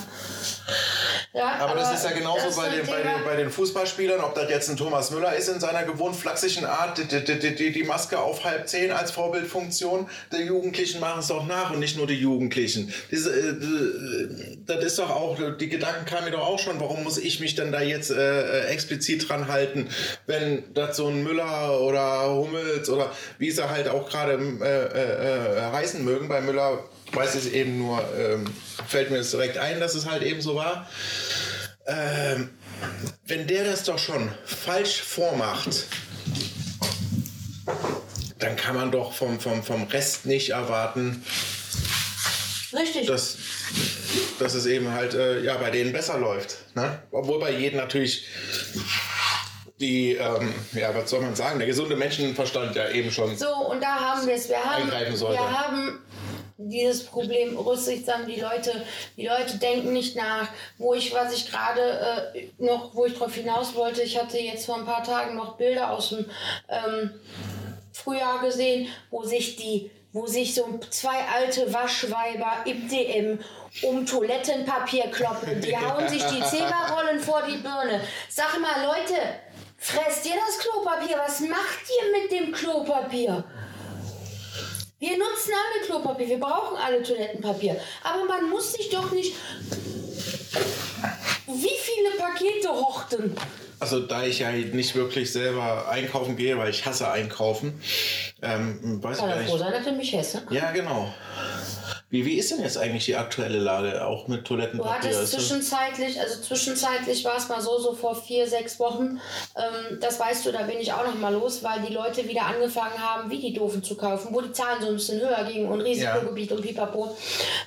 ja 1.32 1.56
Aber, 1.60 1.78
das 1.78 1.94
ist 1.94 2.04
ja 2.04 2.10
genauso 2.10 2.46
das 2.46 2.56
bei, 2.56 2.68
den, 2.68 2.84
bei, 2.86 3.02
den, 3.02 3.24
bei 3.24 3.36
den 3.36 3.50
Fußballspielern, 3.50 4.20
ob 4.20 4.34
das 4.34 4.50
jetzt 4.50 4.68
ein 4.68 4.76
Thomas 4.76 5.12
Müller 5.12 5.36
ist 5.36 5.48
in 5.48 5.60
seiner 5.60 5.84
gewohnt 5.84 6.16
flachsigen 6.16 6.64
Art, 6.64 6.98
die, 6.98 7.24
die, 7.24 7.54
die, 7.54 7.70
die, 7.70 7.84
Maske 7.84 8.18
auf 8.18 8.42
halb 8.42 8.68
zehn 8.68 8.90
als 8.90 9.12
Vorbildfunktion. 9.12 10.08
Die 10.32 10.42
Jugendlichen 10.42 10.98
machen 10.98 11.20
es 11.20 11.28
doch 11.28 11.46
nach 11.46 11.70
und 11.70 11.78
nicht 11.78 11.96
nur 11.96 12.08
die 12.08 12.18
Jugendlichen. 12.18 12.92
Diese, 13.12 13.30
äh, 13.30 13.50
äh, 13.50 14.56
das 14.66 14.84
ist 14.84 14.98
doch 14.98 15.10
auch, 15.10 15.38
die 15.56 15.68
Gedanken 15.68 16.04
kamen 16.04 16.24
mir 16.24 16.30
doch 16.32 16.44
auch 16.44 16.58
schon, 16.58 16.80
warum 16.80 17.04
muss 17.04 17.16
ich 17.16 17.38
mich 17.38 17.54
denn 17.54 17.70
da 17.70 17.80
jetzt 17.80 18.10
äh, 18.10 18.16
äh, 18.16 18.66
explizit 18.66 19.28
dran 19.28 19.46
halten, 19.46 19.88
wenn 20.26 20.64
das 20.74 20.96
so 20.96 21.06
ein 21.06 21.22
Müller 21.22 21.80
oder 21.80 22.28
Hummels 22.34 22.88
oder 22.88 23.12
wie 23.38 23.52
sie 23.52 23.70
halt 23.70 23.86
auch 23.86 24.08
gerade 24.08 24.32
äh, 24.32 24.64
äh, 24.64 25.68
äh, 25.68 25.72
heißen 25.72 26.04
mögen, 26.04 26.26
bei 26.26 26.40
Müller 26.40 26.82
weiß 27.12 27.34
ich 27.36 27.54
eben 27.54 27.78
nur, 27.78 28.02
ähm, 28.16 28.46
fällt 28.86 29.10
mir 29.10 29.18
das 29.18 29.30
direkt 29.30 29.58
ein, 29.58 29.80
dass 29.80 29.94
es 29.94 30.06
halt 30.06 30.22
eben 30.22 30.40
so 30.40 30.56
war. 30.56 30.88
Ähm, 31.86 32.50
wenn 33.26 33.46
der 33.46 33.64
das 33.64 33.84
doch 33.84 33.98
schon 33.98 34.30
falsch 34.44 35.00
vormacht, 35.02 35.86
dann 38.38 38.56
kann 38.56 38.74
man 38.74 38.90
doch 38.90 39.12
vom, 39.12 39.40
vom, 39.40 39.62
vom 39.62 39.84
Rest 39.84 40.26
nicht 40.26 40.50
erwarten, 40.50 41.24
Richtig. 42.72 43.06
dass, 43.06 43.36
dass 44.38 44.54
es 44.54 44.66
eben 44.66 44.92
halt 44.92 45.14
äh, 45.14 45.40
ja, 45.42 45.56
bei 45.56 45.70
denen 45.70 45.92
besser 45.92 46.18
läuft. 46.18 46.56
Ne? 46.74 47.02
Obwohl 47.10 47.38
bei 47.38 47.52
jedem 47.52 47.78
natürlich 47.78 48.26
die, 49.80 50.12
ähm, 50.12 50.54
ja, 50.72 50.94
was 50.94 51.10
soll 51.10 51.20
man 51.20 51.34
sagen, 51.34 51.58
der 51.58 51.66
gesunde 51.66 51.96
Menschenverstand 51.96 52.76
ja 52.76 52.88
eben 52.90 53.10
schon. 53.10 53.36
So, 53.36 53.48
und 53.70 53.82
da 53.82 53.98
haben 53.98 54.26
wir 54.26 54.34
es. 54.34 54.48
Wir 54.48 54.62
haben, 54.62 54.84
Eingreifen 54.84 55.16
sollte. 55.16 55.40
wir 55.40 55.50
haben 55.50 55.98
dieses 56.56 57.04
Problem 57.04 57.56
rücksichtsam. 57.56 58.26
Die 58.26 58.40
Leute, 58.40 58.84
die 59.16 59.26
Leute 59.26 59.58
denken 59.58 59.92
nicht 59.92 60.16
nach. 60.16 60.48
Wo 60.78 60.94
ich, 60.94 61.12
was 61.14 61.34
ich 61.34 61.50
gerade 61.50 62.32
äh, 62.34 62.48
noch, 62.58 62.94
wo 62.94 63.06
ich 63.06 63.14
drauf 63.14 63.34
hinaus 63.34 63.74
wollte, 63.74 64.02
ich 64.02 64.18
hatte 64.18 64.38
jetzt 64.38 64.66
vor 64.66 64.76
ein 64.76 64.86
paar 64.86 65.02
Tagen 65.02 65.36
noch 65.36 65.56
Bilder 65.56 65.90
aus 65.90 66.10
dem 66.10 66.26
ähm, 66.68 67.10
Frühjahr 67.92 68.40
gesehen, 68.40 68.88
wo 69.10 69.24
sich 69.24 69.56
die 69.56 69.90
wo 70.14 70.26
sich 70.26 70.54
so 70.54 70.78
zwei 70.90 71.24
alte 71.34 71.74
Waschweiber 71.74 72.58
im 72.66 72.88
DM 72.88 73.40
um 73.82 74.06
Toilettenpapier 74.06 75.08
kloppen. 75.08 75.60
Die 75.60 75.76
hauen 75.76 76.08
sich 76.08 76.22
die 76.22 76.40
Zeberrollen 76.40 77.18
vor 77.18 77.42
die 77.42 77.56
Birne. 77.56 78.00
Sag 78.28 78.60
mal, 78.60 78.86
Leute, 78.86 79.20
fresst 79.76 80.24
ihr 80.24 80.36
das 80.36 80.60
Klopapier? 80.60 81.18
Was 81.18 81.40
macht 81.40 81.82
ihr 81.90 82.22
mit 82.22 82.30
dem 82.30 82.52
Klopapier? 82.52 83.42
Wir 85.04 85.18
nutzen 85.18 85.52
alle 85.52 85.84
Klopapier, 85.84 86.28
wir 86.28 86.40
brauchen 86.40 86.78
alle 86.78 87.02
Toilettenpapier. 87.02 87.76
Aber 88.02 88.24
man 88.24 88.48
muss 88.48 88.72
sich 88.72 88.88
doch 88.88 89.10
nicht. 89.12 89.34
Wie 91.46 91.76
viele 91.78 92.16
Pakete 92.16 92.70
hochten? 92.70 93.36
Also 93.80 94.00
da 94.00 94.24
ich 94.24 94.38
ja 94.38 94.50
nicht 94.50 94.94
wirklich 94.94 95.30
selber 95.30 95.88
einkaufen 95.90 96.36
gehe, 96.36 96.56
weil 96.56 96.70
ich 96.70 96.86
hasse 96.86 97.10
einkaufen, 97.10 97.78
ähm, 98.40 99.02
weiß 99.02 99.16
ich 99.16 99.20
Kann 99.20 99.28
gar 99.28 99.36
er 99.36 99.42
nicht. 99.42 99.50
froh 99.50 99.58
sein, 99.58 99.72
dass 99.72 99.86
er 99.86 99.92
mich 99.92 100.10
hesse. 100.14 100.42
Ja, 100.48 100.70
genau. 100.70 101.12
Wie, 102.14 102.24
wie 102.26 102.38
ist 102.38 102.52
denn 102.52 102.60
jetzt 102.62 102.78
eigentlich 102.78 103.06
die 103.06 103.16
aktuelle 103.16 103.58
Lage, 103.58 104.06
auch 104.06 104.28
mit 104.28 104.42
Du 104.42 104.54
Toilettenpapier? 104.54 104.92
hattest 104.94 105.20
Ist 105.20 105.34
das- 105.34 105.48
zwischenzeitlich, 105.48 106.20
also 106.20 106.40
zwischenzeitlich 106.42 107.24
war 107.24 107.36
es 107.36 107.48
mal 107.48 107.60
so, 107.60 107.80
so 107.80 107.92
vor 107.92 108.14
vier, 108.14 108.46
sechs 108.46 108.78
Wochen, 108.78 109.18
ähm, 109.56 109.98
das 110.00 110.20
weißt 110.20 110.46
du, 110.46 110.52
da 110.52 110.62
bin 110.62 110.78
ich 110.78 110.92
auch 110.92 111.04
noch 111.04 111.16
mal 111.18 111.32
los, 111.32 111.64
weil 111.64 111.80
die 111.80 111.92
Leute 111.92 112.28
wieder 112.28 112.46
angefangen 112.46 112.96
haben, 113.02 113.30
wie 113.32 113.40
die 113.40 113.52
Doofen 113.52 113.82
zu 113.82 113.96
kaufen, 113.96 114.28
wo 114.32 114.40
die 114.40 114.52
Zahlen 114.52 114.80
so 114.80 114.86
ein 114.90 114.94
bisschen 114.94 115.20
höher 115.20 115.42
gingen 115.50 115.66
und 115.68 115.80
Risikogebiet 115.80 116.52
und 116.52 116.62
pipapo. 116.62 117.16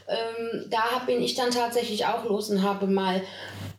Ähm, 0.08 0.66
da 0.70 1.02
bin 1.06 1.22
ich 1.22 1.36
dann 1.36 1.52
tatsächlich 1.52 2.06
auch 2.06 2.24
los 2.24 2.50
und 2.50 2.64
habe 2.64 2.88
mal, 2.88 3.22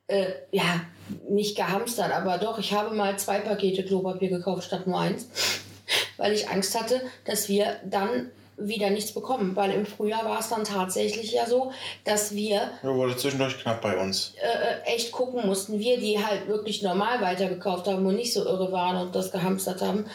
äh, 0.08 0.26
ja, 0.52 0.82
nicht 1.30 1.56
gehamstert, 1.56 2.12
aber 2.12 2.36
doch, 2.36 2.58
ich 2.58 2.74
habe 2.74 2.94
mal 2.94 3.18
zwei 3.18 3.38
Pakete 3.38 3.86
Klopapier 3.86 4.28
gekauft 4.28 4.64
statt 4.64 4.86
nur 4.86 5.00
eins, 5.00 5.28
weil 6.18 6.34
ich 6.34 6.50
Angst 6.50 6.78
hatte, 6.78 7.00
dass 7.24 7.48
wir 7.48 7.76
dann 7.86 8.30
wieder 8.58 8.90
nichts 8.90 9.12
bekommen, 9.12 9.54
weil 9.54 9.70
im 9.70 9.86
Frühjahr 9.86 10.24
war 10.24 10.40
es 10.40 10.48
dann 10.48 10.64
tatsächlich 10.64 11.32
ja 11.32 11.46
so, 11.46 11.72
dass 12.04 12.34
wir 12.34 12.70
Ja, 12.82 12.94
wurde 12.94 13.16
zwischendurch 13.16 13.58
knapp 13.58 13.80
bei 13.80 13.96
uns. 13.96 14.34
äh, 14.42 14.80
echt 14.94 15.12
gucken 15.12 15.46
mussten. 15.46 15.78
Wir, 15.78 15.98
die 15.98 16.24
halt 16.24 16.48
wirklich 16.48 16.82
normal 16.82 17.20
weitergekauft 17.20 17.86
haben 17.86 18.04
und 18.04 18.16
nicht 18.16 18.32
so 18.32 18.44
irre 18.44 18.72
waren 18.72 18.96
und 18.96 19.14
das 19.14 19.30
gehamstert 19.30 19.80
haben, 19.80 20.06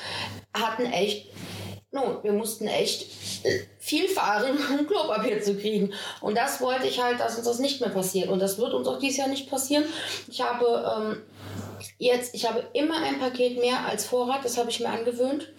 hatten 0.53 0.85
echt, 0.85 1.27
no, 1.91 2.19
wir 2.23 2.33
mussten 2.33 2.67
echt 2.67 3.03
äh, 3.45 3.59
viel 3.79 4.07
fahren, 4.09 4.57
um 4.79 4.87
Klopapier 4.87 5.41
zu 5.41 5.55
kriegen. 5.55 5.93
Und 6.21 6.37
das 6.37 6.59
wollte 6.61 6.87
ich 6.87 7.01
halt, 7.01 7.19
dass 7.19 7.37
uns 7.37 7.45
das 7.45 7.59
nicht 7.59 7.79
mehr 7.81 7.91
passiert. 7.91 8.29
Und 8.29 8.39
das 8.39 8.57
wird 8.57 8.73
uns 8.73 8.87
auch 8.87 8.99
dieses 8.99 9.17
Jahr 9.17 9.27
nicht 9.29 9.49
passieren. 9.49 9.85
Ich 10.27 10.41
habe 10.41 10.65
ähm, 10.97 11.21
jetzt, 11.97 12.35
ich 12.35 12.47
habe 12.47 12.63
immer 12.73 12.97
ein 13.03 13.19
Paket 13.19 13.59
mehr 13.59 13.85
als 13.87 14.05
Vorrat, 14.05 14.43
das 14.43 14.57
habe 14.57 14.69
ich 14.69 14.79
mir 14.79 14.89
angewöhnt, 14.89 15.51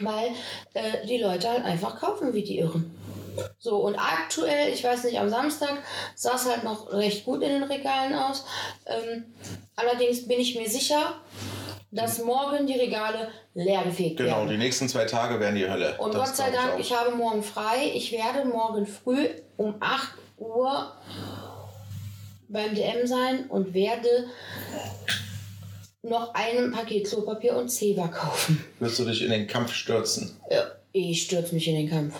weil 0.00 0.28
äh, 0.74 1.06
die 1.06 1.18
Leute 1.18 1.48
halt 1.48 1.64
einfach 1.64 1.98
kaufen 2.00 2.32
wie 2.34 2.42
die 2.42 2.58
Irren. 2.58 2.94
So, 3.58 3.76
und 3.76 3.94
aktuell, 3.96 4.72
ich 4.72 4.82
weiß 4.82 5.04
nicht, 5.04 5.18
am 5.20 5.28
Samstag 5.30 5.78
sah 6.16 6.34
es 6.34 6.44
halt 6.46 6.64
noch 6.64 6.92
recht 6.92 7.24
gut 7.24 7.42
in 7.42 7.50
den 7.50 7.62
Regalen 7.62 8.14
aus. 8.14 8.44
Ähm, 8.86 9.26
allerdings 9.76 10.26
bin 10.26 10.40
ich 10.40 10.56
mir 10.56 10.68
sicher, 10.68 11.14
dass 11.92 12.18
morgen 12.18 12.66
die 12.66 12.74
Regale 12.78 13.28
leer 13.54 13.82
gefegt 13.84 14.16
Genau, 14.16 14.38
werden. 14.38 14.48
die 14.50 14.56
nächsten 14.58 14.88
zwei 14.88 15.04
Tage 15.04 15.38
werden 15.40 15.54
die 15.54 15.68
Hölle. 15.70 15.96
Und 15.98 16.14
Das 16.14 16.28
Gott 16.30 16.36
sei 16.36 16.50
Dank, 16.50 16.74
auch. 16.74 16.78
ich 16.80 16.92
habe 16.92 17.12
morgen 17.14 17.42
frei. 17.42 17.92
Ich 17.94 18.10
werde 18.12 18.44
morgen 18.44 18.86
früh 18.86 19.28
um 19.56 19.76
8 19.80 20.14
Uhr 20.38 20.92
beim 22.48 22.74
DM 22.74 23.06
sein 23.06 23.46
und 23.48 23.72
werde 23.72 24.26
noch 26.08 26.34
ein 26.34 26.72
Paket 26.72 27.06
Klopapier 27.06 27.56
und 27.56 27.68
Zewa 27.68 28.08
kaufen. 28.08 28.64
Wirst 28.80 28.98
du 28.98 29.04
dich 29.04 29.22
in 29.22 29.30
den 29.30 29.46
Kampf 29.46 29.72
stürzen? 29.72 30.36
Ja, 30.50 30.64
ich 30.92 31.22
stürze 31.22 31.54
mich 31.54 31.68
in 31.68 31.76
den 31.76 31.90
Kampf. 31.90 32.14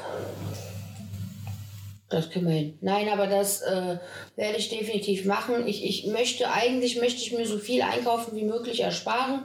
Das 2.11 2.31
können 2.31 2.46
wir 2.46 2.55
hin. 2.55 2.79
Nein, 2.81 3.11
aber 3.11 3.27
das 3.27 3.61
äh, 3.61 3.98
werde 4.37 4.57
ich 4.57 4.70
definitiv 4.70 5.27
machen. 5.27 5.66
Ich, 5.66 5.85
ich 5.85 6.07
möchte, 6.07 6.51
eigentlich 6.51 6.98
möchte 6.98 7.20
ich 7.20 7.33
mir 7.33 7.46
so 7.46 7.59
viel 7.59 7.83
einkaufen 7.83 8.35
wie 8.35 8.44
möglich 8.44 8.81
ersparen. 8.81 9.44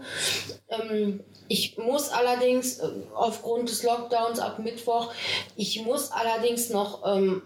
Ähm, 0.70 1.20
ich 1.50 1.78
muss 1.78 2.10
allerdings 2.10 2.80
äh, 2.80 2.88
aufgrund 3.14 3.70
des 3.70 3.84
Lockdowns 3.84 4.40
ab 4.40 4.60
Mittwoch, 4.60 5.12
ich 5.58 5.84
muss 5.84 6.12
allerdings 6.12 6.70
noch 6.70 7.04
ähm, 7.06 7.42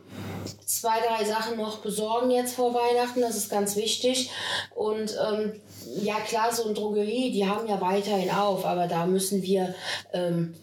zwei, 0.65 0.99
drei 0.99 1.25
Sachen 1.25 1.57
noch 1.57 1.77
besorgen 1.79 2.31
jetzt 2.31 2.55
vor 2.55 2.73
Weihnachten. 2.73 3.21
Das 3.21 3.36
ist 3.36 3.49
ganz 3.49 3.75
wichtig. 3.75 4.31
Und 4.75 5.15
ähm, 5.29 5.60
ja 6.01 6.19
klar, 6.19 6.53
so 6.53 6.65
eine 6.65 6.73
Drogerie, 6.73 7.31
die 7.31 7.47
haben 7.47 7.67
ja 7.67 7.79
weiterhin 7.81 8.31
auf, 8.31 8.65
aber 8.65 8.88
da 8.88 9.05
müssen 9.05 9.41
wir, 9.41 9.73
ähm, 10.13 10.55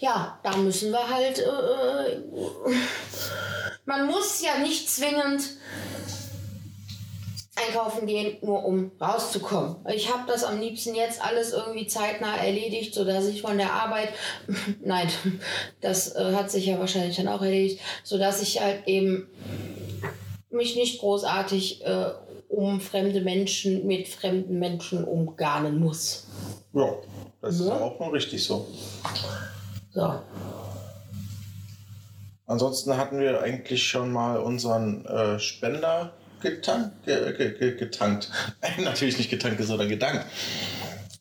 ja, 0.00 0.38
da 0.42 0.56
müssen 0.56 0.90
wir 0.90 1.08
halt, 1.08 1.38
äh, 1.38 2.12
äh 2.12 2.76
man 3.84 4.06
muss 4.06 4.42
ja 4.42 4.58
nicht 4.58 4.90
zwingend 4.90 5.42
einkaufen 7.66 8.06
gehen, 8.06 8.36
nur 8.42 8.64
um 8.64 8.92
rauszukommen. 9.00 9.76
Ich 9.92 10.12
habe 10.12 10.24
das 10.26 10.44
am 10.44 10.60
liebsten 10.60 10.94
jetzt 10.94 11.24
alles 11.24 11.52
irgendwie 11.52 11.86
zeitnah 11.86 12.36
erledigt, 12.36 12.94
sodass 12.94 13.26
ich 13.26 13.42
von 13.42 13.58
der 13.58 13.72
Arbeit, 13.72 14.10
nein, 14.84 15.08
das 15.80 16.14
äh, 16.14 16.34
hat 16.34 16.50
sich 16.50 16.66
ja 16.66 16.78
wahrscheinlich 16.78 17.16
dann 17.16 17.28
auch 17.28 17.42
erledigt, 17.42 17.80
sodass 18.02 18.42
ich 18.42 18.60
halt 18.60 18.86
eben 18.86 19.28
mich 20.50 20.76
nicht 20.76 21.00
großartig 21.00 21.84
äh, 21.84 22.10
um 22.48 22.80
fremde 22.80 23.20
Menschen 23.20 23.86
mit 23.86 24.08
fremden 24.08 24.58
Menschen 24.58 25.04
umgarnen 25.04 25.78
muss. 25.78 26.26
Ja, 26.72 26.94
das 27.40 27.60
ja? 27.60 27.66
ist 27.66 27.70
auch 27.70 27.98
mal 28.00 28.10
richtig 28.10 28.42
so. 28.44 28.66
So. 29.92 30.20
Ansonsten 32.46 32.96
hatten 32.96 33.20
wir 33.20 33.42
eigentlich 33.42 33.84
schon 33.84 34.10
mal 34.12 34.38
unseren 34.38 35.06
äh, 35.06 35.38
Spender 35.38 36.12
getankt, 36.40 37.04
getankt. 37.04 38.30
Natürlich 38.78 39.18
nicht 39.18 39.30
getankt, 39.30 39.62
sondern 39.62 39.88
gedankt. 39.88 40.26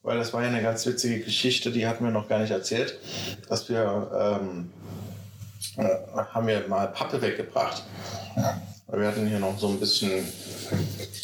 Weil 0.02 0.18
das 0.18 0.34
war 0.34 0.42
ja 0.42 0.48
eine 0.48 0.62
ganz 0.62 0.86
witzige 0.86 1.20
Geschichte, 1.20 1.72
die 1.72 1.86
hatten 1.86 2.04
wir 2.04 2.12
noch 2.12 2.30
gar 2.30 2.40
nicht 2.40 2.52
erzählt, 2.52 2.98
dass 3.50 3.68
wir 3.70 4.40
ähm, 4.42 4.72
äh, 5.78 5.84
haben 6.34 6.48
wir 6.48 6.68
mal 6.68 6.88
Pappe 6.88 7.22
weggebracht. 7.22 7.84
Wir 8.92 9.08
hatten 9.08 9.28
hier 9.28 9.40
noch 9.40 9.60
so 9.60 9.68
ein 9.68 9.80
bisschen 9.80 10.26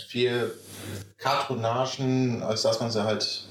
viel 0.08 0.54
Kartonagen, 1.18 2.44
als 2.44 2.62
dass 2.62 2.80
man 2.80 2.92
sie 2.92 3.04
halt 3.04 3.48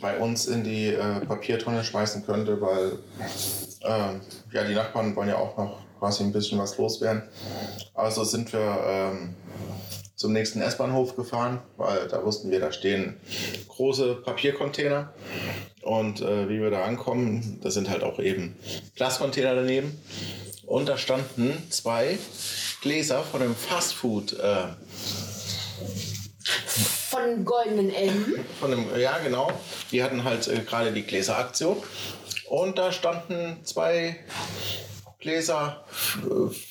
bei 0.00 0.18
uns 0.18 0.46
in 0.46 0.64
die 0.64 0.88
äh, 0.88 1.20
Papiertonne 1.20 1.84
schmeißen 1.84 2.26
könnte, 2.26 2.60
weil 2.60 2.98
äh, 3.82 4.54
ja, 4.54 4.64
die 4.64 4.74
Nachbarn 4.74 5.14
wollen 5.14 5.28
ja 5.28 5.36
auch 5.36 5.56
noch 5.56 5.78
quasi 5.98 6.24
ein 6.24 6.32
bisschen 6.32 6.58
was 6.58 6.76
loswerden. 6.78 7.22
Also 7.94 8.24
sind 8.24 8.52
wir 8.52 8.78
ähm, 8.84 9.34
zum 10.16 10.32
nächsten 10.32 10.60
S-Bahnhof 10.60 11.16
gefahren, 11.16 11.60
weil 11.76 12.06
da 12.08 12.24
wussten 12.24 12.50
wir, 12.50 12.60
da 12.60 12.70
stehen 12.70 13.16
große 13.68 14.14
Papiercontainer. 14.16 15.12
Und 15.82 16.20
äh, 16.20 16.48
wie 16.48 16.60
wir 16.60 16.70
da 16.70 16.84
ankommen, 16.84 17.58
da 17.60 17.70
sind 17.70 17.90
halt 17.90 18.04
auch 18.04 18.20
eben 18.20 18.56
Glascontainer 18.94 19.56
daneben. 19.56 20.00
Und 20.64 20.88
da 20.88 20.96
standen 20.96 21.60
zwei 21.70 22.18
Gläser 22.82 23.24
von 23.24 23.42
einem 23.42 23.56
Fastfood. 23.56 24.38
Äh, 24.38 24.66
von 27.10 27.22
dem 27.26 27.44
goldenen 27.44 27.92
M. 27.92 28.36
Von 28.60 28.70
dem, 28.70 28.86
ja, 28.98 29.18
genau. 29.18 29.50
Die 29.90 30.02
hatten 30.02 30.22
halt 30.24 30.46
äh, 30.46 30.60
gerade 30.60 30.92
die 30.92 31.02
Gläseraktion. 31.02 31.76
Und 32.48 32.78
da 32.78 32.92
standen 32.92 33.58
zwei 33.64 34.16
Gläser 35.22 35.84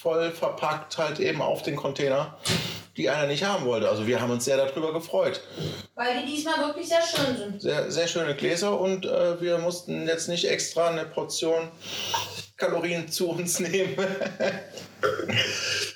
voll 0.02 0.32
verpackt 0.32 0.98
halt 0.98 1.20
eben 1.20 1.42
auf 1.42 1.64
den 1.64 1.76
Container, 1.76 2.38
die 2.98 3.10
einer 3.10 3.28
nicht 3.28 3.44
haben 3.44 3.66
wollte. 3.66 3.90
Also 3.90 4.06
wir 4.06 4.22
haben 4.22 4.30
uns 4.30 4.46
sehr 4.46 4.58
darüber 4.58 4.94
gefreut. 4.94 5.42
Weil 5.96 6.20
die 6.20 6.36
diesmal 6.36 6.60
wirklich 6.60 6.88
sehr 6.88 7.02
schön 7.02 7.38
sind. 7.38 7.62
Sehr, 7.62 7.90
sehr 7.90 8.08
schöne 8.08 8.36
Gläser 8.36 8.80
und 8.80 9.06
äh, 9.06 9.42
wir 9.42 9.58
mussten 9.58 10.06
jetzt 10.06 10.28
nicht 10.28 10.46
extra 10.46 10.90
eine 10.90 11.06
Portion 11.06 11.72
Kalorien 12.58 13.10
zu 13.10 13.30
uns 13.30 13.60
nehmen. 13.60 13.96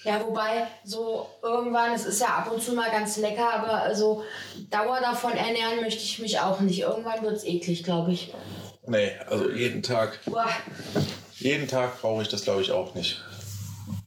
ja, 0.03 0.25
wobei 0.25 0.65
so 0.83 1.29
irgendwann, 1.43 1.93
es 1.93 2.05
ist 2.05 2.21
ja 2.21 2.27
ab 2.27 2.51
und 2.51 2.63
zu 2.63 2.73
mal 2.73 2.89
ganz 2.89 3.17
lecker, 3.17 3.53
aber 3.53 3.83
also 3.83 4.23
Dauer 4.71 4.99
davon 5.01 5.33
ernähren 5.33 5.81
möchte 5.81 6.01
ich 6.01 6.19
mich 6.19 6.39
auch 6.39 6.61
nicht. 6.61 6.79
Irgendwann 6.79 7.21
wird 7.21 7.35
es 7.35 7.43
eklig, 7.43 7.83
glaube 7.83 8.13
ich. 8.13 8.33
Nee, 8.87 9.11
also 9.27 9.49
jeden 9.51 9.83
Tag. 9.83 10.19
Boah. 10.25 10.47
Jeden 11.45 11.67
Tag 11.67 12.01
brauche 12.01 12.23
ich 12.23 12.27
das, 12.27 12.43
glaube 12.43 12.63
ich, 12.63 12.71
auch 12.71 12.95
nicht. 12.95 13.21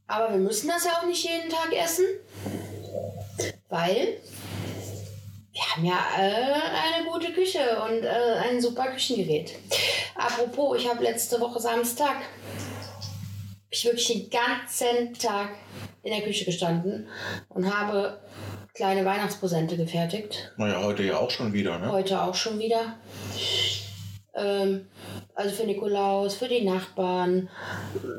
Aber 0.09 0.33
wir 0.33 0.41
müssen 0.41 0.67
das 0.67 0.85
ja 0.85 0.91
auch 0.99 1.07
nicht 1.07 1.23
jeden 1.25 1.49
Tag 1.49 1.73
essen, 1.73 2.05
weil 3.69 4.17
wir 5.53 5.63
haben 5.63 5.85
ja 5.85 6.01
äh, 6.19 6.97
eine 6.97 7.09
gute 7.09 7.33
Küche 7.33 7.61
und 7.87 8.03
äh, 8.03 8.09
ein 8.43 8.61
super 8.61 8.89
Küchengerät. 8.89 9.55
Apropos, 10.17 10.79
ich 10.79 10.91
habe 10.91 11.05
letzte 11.05 11.41
Woche 11.41 11.61
Samstag 11.61 12.17
ich 13.71 13.85
wirklich 13.85 14.09
den 14.09 14.31
ganzen 14.31 15.15
Tag 15.15 15.51
in 16.03 16.11
der 16.11 16.23
Küche 16.23 16.45
gestanden 16.45 17.07
und 17.51 17.73
habe 17.73 18.21
kleine 18.75 19.05
Weihnachtspräsente 19.05 19.77
gefertigt. 19.77 20.53
Naja, 20.57 20.83
heute 20.83 21.05
ja 21.05 21.19
auch 21.19 21.31
schon 21.31 21.53
wieder, 21.53 21.79
ne? 21.79 21.93
Heute 21.93 22.21
auch 22.21 22.35
schon 22.35 22.59
wieder. 22.59 22.97
Ähm, 24.35 24.89
also 25.39 25.55
für 25.55 25.67
Nikolaus, 25.67 26.35
für 26.35 26.49
die 26.49 26.65
Nachbarn, 26.65 27.49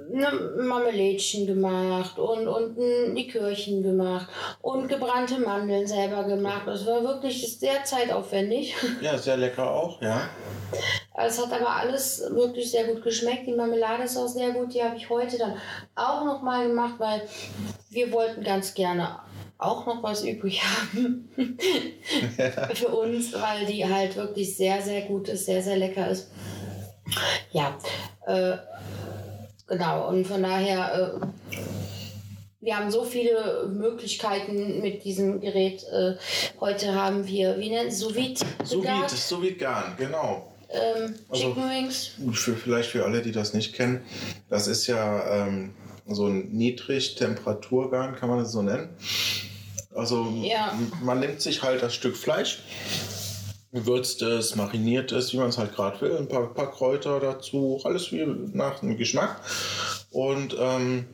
ne, 0.10 0.32
Marmelädchen 0.58 1.46
gemacht 1.46 2.18
und, 2.18 2.48
und 2.48 2.78
ein 2.78 3.14
Likörchen 3.14 3.84
gemacht 3.84 4.30
und 4.62 4.88
gebrannte 4.88 5.38
Mandeln 5.38 5.86
selber 5.86 6.24
gemacht. 6.24 6.62
Das 6.66 6.86
war 6.86 7.04
wirklich 7.04 7.60
sehr 7.60 7.84
zeitaufwendig. 7.84 8.74
Ja, 9.02 9.18
sehr 9.18 9.38
lecker 9.38 9.70
auch, 9.70 10.02
ja. 10.02 10.30
Es 11.26 11.42
hat 11.42 11.52
aber 11.52 11.70
alles 11.70 12.22
wirklich 12.32 12.72
sehr 12.72 12.86
gut 12.86 13.04
geschmeckt. 13.04 13.48
Die 13.48 13.54
Marmelade 13.54 14.04
ist 14.04 14.18
auch 14.18 14.28
sehr 14.28 14.52
gut. 14.52 14.74
Die 14.74 14.84
habe 14.84 14.96
ich 14.96 15.10
heute 15.10 15.38
dann 15.38 15.56
auch 15.96 16.26
noch 16.26 16.42
mal 16.42 16.68
gemacht, 16.68 16.96
weil 16.98 17.22
wir 17.90 18.12
wollten 18.12 18.44
ganz 18.44 18.74
gerne 18.74 19.20
auch 19.58 19.86
noch 19.86 20.02
was 20.02 20.24
übrig 20.24 20.62
haben 20.64 21.30
für 22.74 22.88
uns, 22.88 23.34
weil 23.34 23.66
die 23.66 23.86
halt 23.86 24.16
wirklich 24.16 24.56
sehr, 24.56 24.82
sehr 24.82 25.02
gut 25.02 25.28
ist, 25.28 25.46
sehr, 25.46 25.62
sehr 25.62 25.78
lecker 25.78 26.10
ist. 26.10 26.30
Ja, 27.52 27.78
äh, 28.28 28.58
genau. 29.68 30.10
Und 30.10 30.28
von 30.28 30.44
daher, 30.44 31.20
äh, 31.22 31.58
wir 32.62 32.78
haben 32.78 32.92
so 32.92 33.04
viele 33.04 33.68
Möglichkeiten 33.72 34.82
mit 34.82 35.04
diesem 35.04 35.40
Gerät. 35.40 35.84
Äh, 35.92 36.16
heute 36.60 36.94
haben 36.94 37.26
wir, 37.26 37.58
wie 37.58 37.70
nennt 37.70 37.92
es, 37.92 38.00
Sous-Vide? 38.00 38.42
Sous-Vide, 38.64 39.10
Sous-Vide 39.10 39.56
Garn, 39.56 39.96
genau. 39.98 40.54
Ähm, 40.70 41.16
also, 41.30 41.48
Chicken 41.48 41.70
Wings. 41.70 42.12
Für, 42.34 42.56
vielleicht 42.56 42.90
für 42.90 43.06
alle, 43.06 43.22
die 43.22 43.32
das 43.32 43.54
nicht 43.54 43.74
kennen, 43.74 44.02
das 44.50 44.68
ist 44.68 44.88
ja 44.88 45.48
ähm, 45.48 45.74
so 46.08 46.28
ein 46.28 46.50
Niedrigtemperaturgarn, 46.52 48.16
kann 48.16 48.30
man 48.30 48.40
das 48.40 48.52
so 48.52 48.62
nennen. 48.62 48.90
Also 49.96 50.32
ja. 50.44 50.78
man 51.02 51.20
nimmt 51.20 51.42
sich 51.42 51.64
halt 51.64 51.82
das 51.82 51.96
Stück 51.96 52.16
Fleisch, 52.16 52.60
gewürzt 53.72 54.22
es, 54.22 54.56
mariniert 54.56 55.12
es, 55.12 55.34
wie 55.34 55.38
man 55.38 55.50
es 55.50 55.58
halt 55.58 55.76
gerade 55.76 56.02
will, 56.02 56.18
ein 56.18 56.28
paar, 56.28 56.54
paar 56.54 56.72
Kräuter 56.72 57.20
dazu, 57.20 57.80
alles 57.84 58.12
wie 58.12 58.26
nach 58.54 58.80
dem 58.80 58.98
Geschmack. 58.98 59.42
Und 60.12 60.56
ähm, 60.60 61.06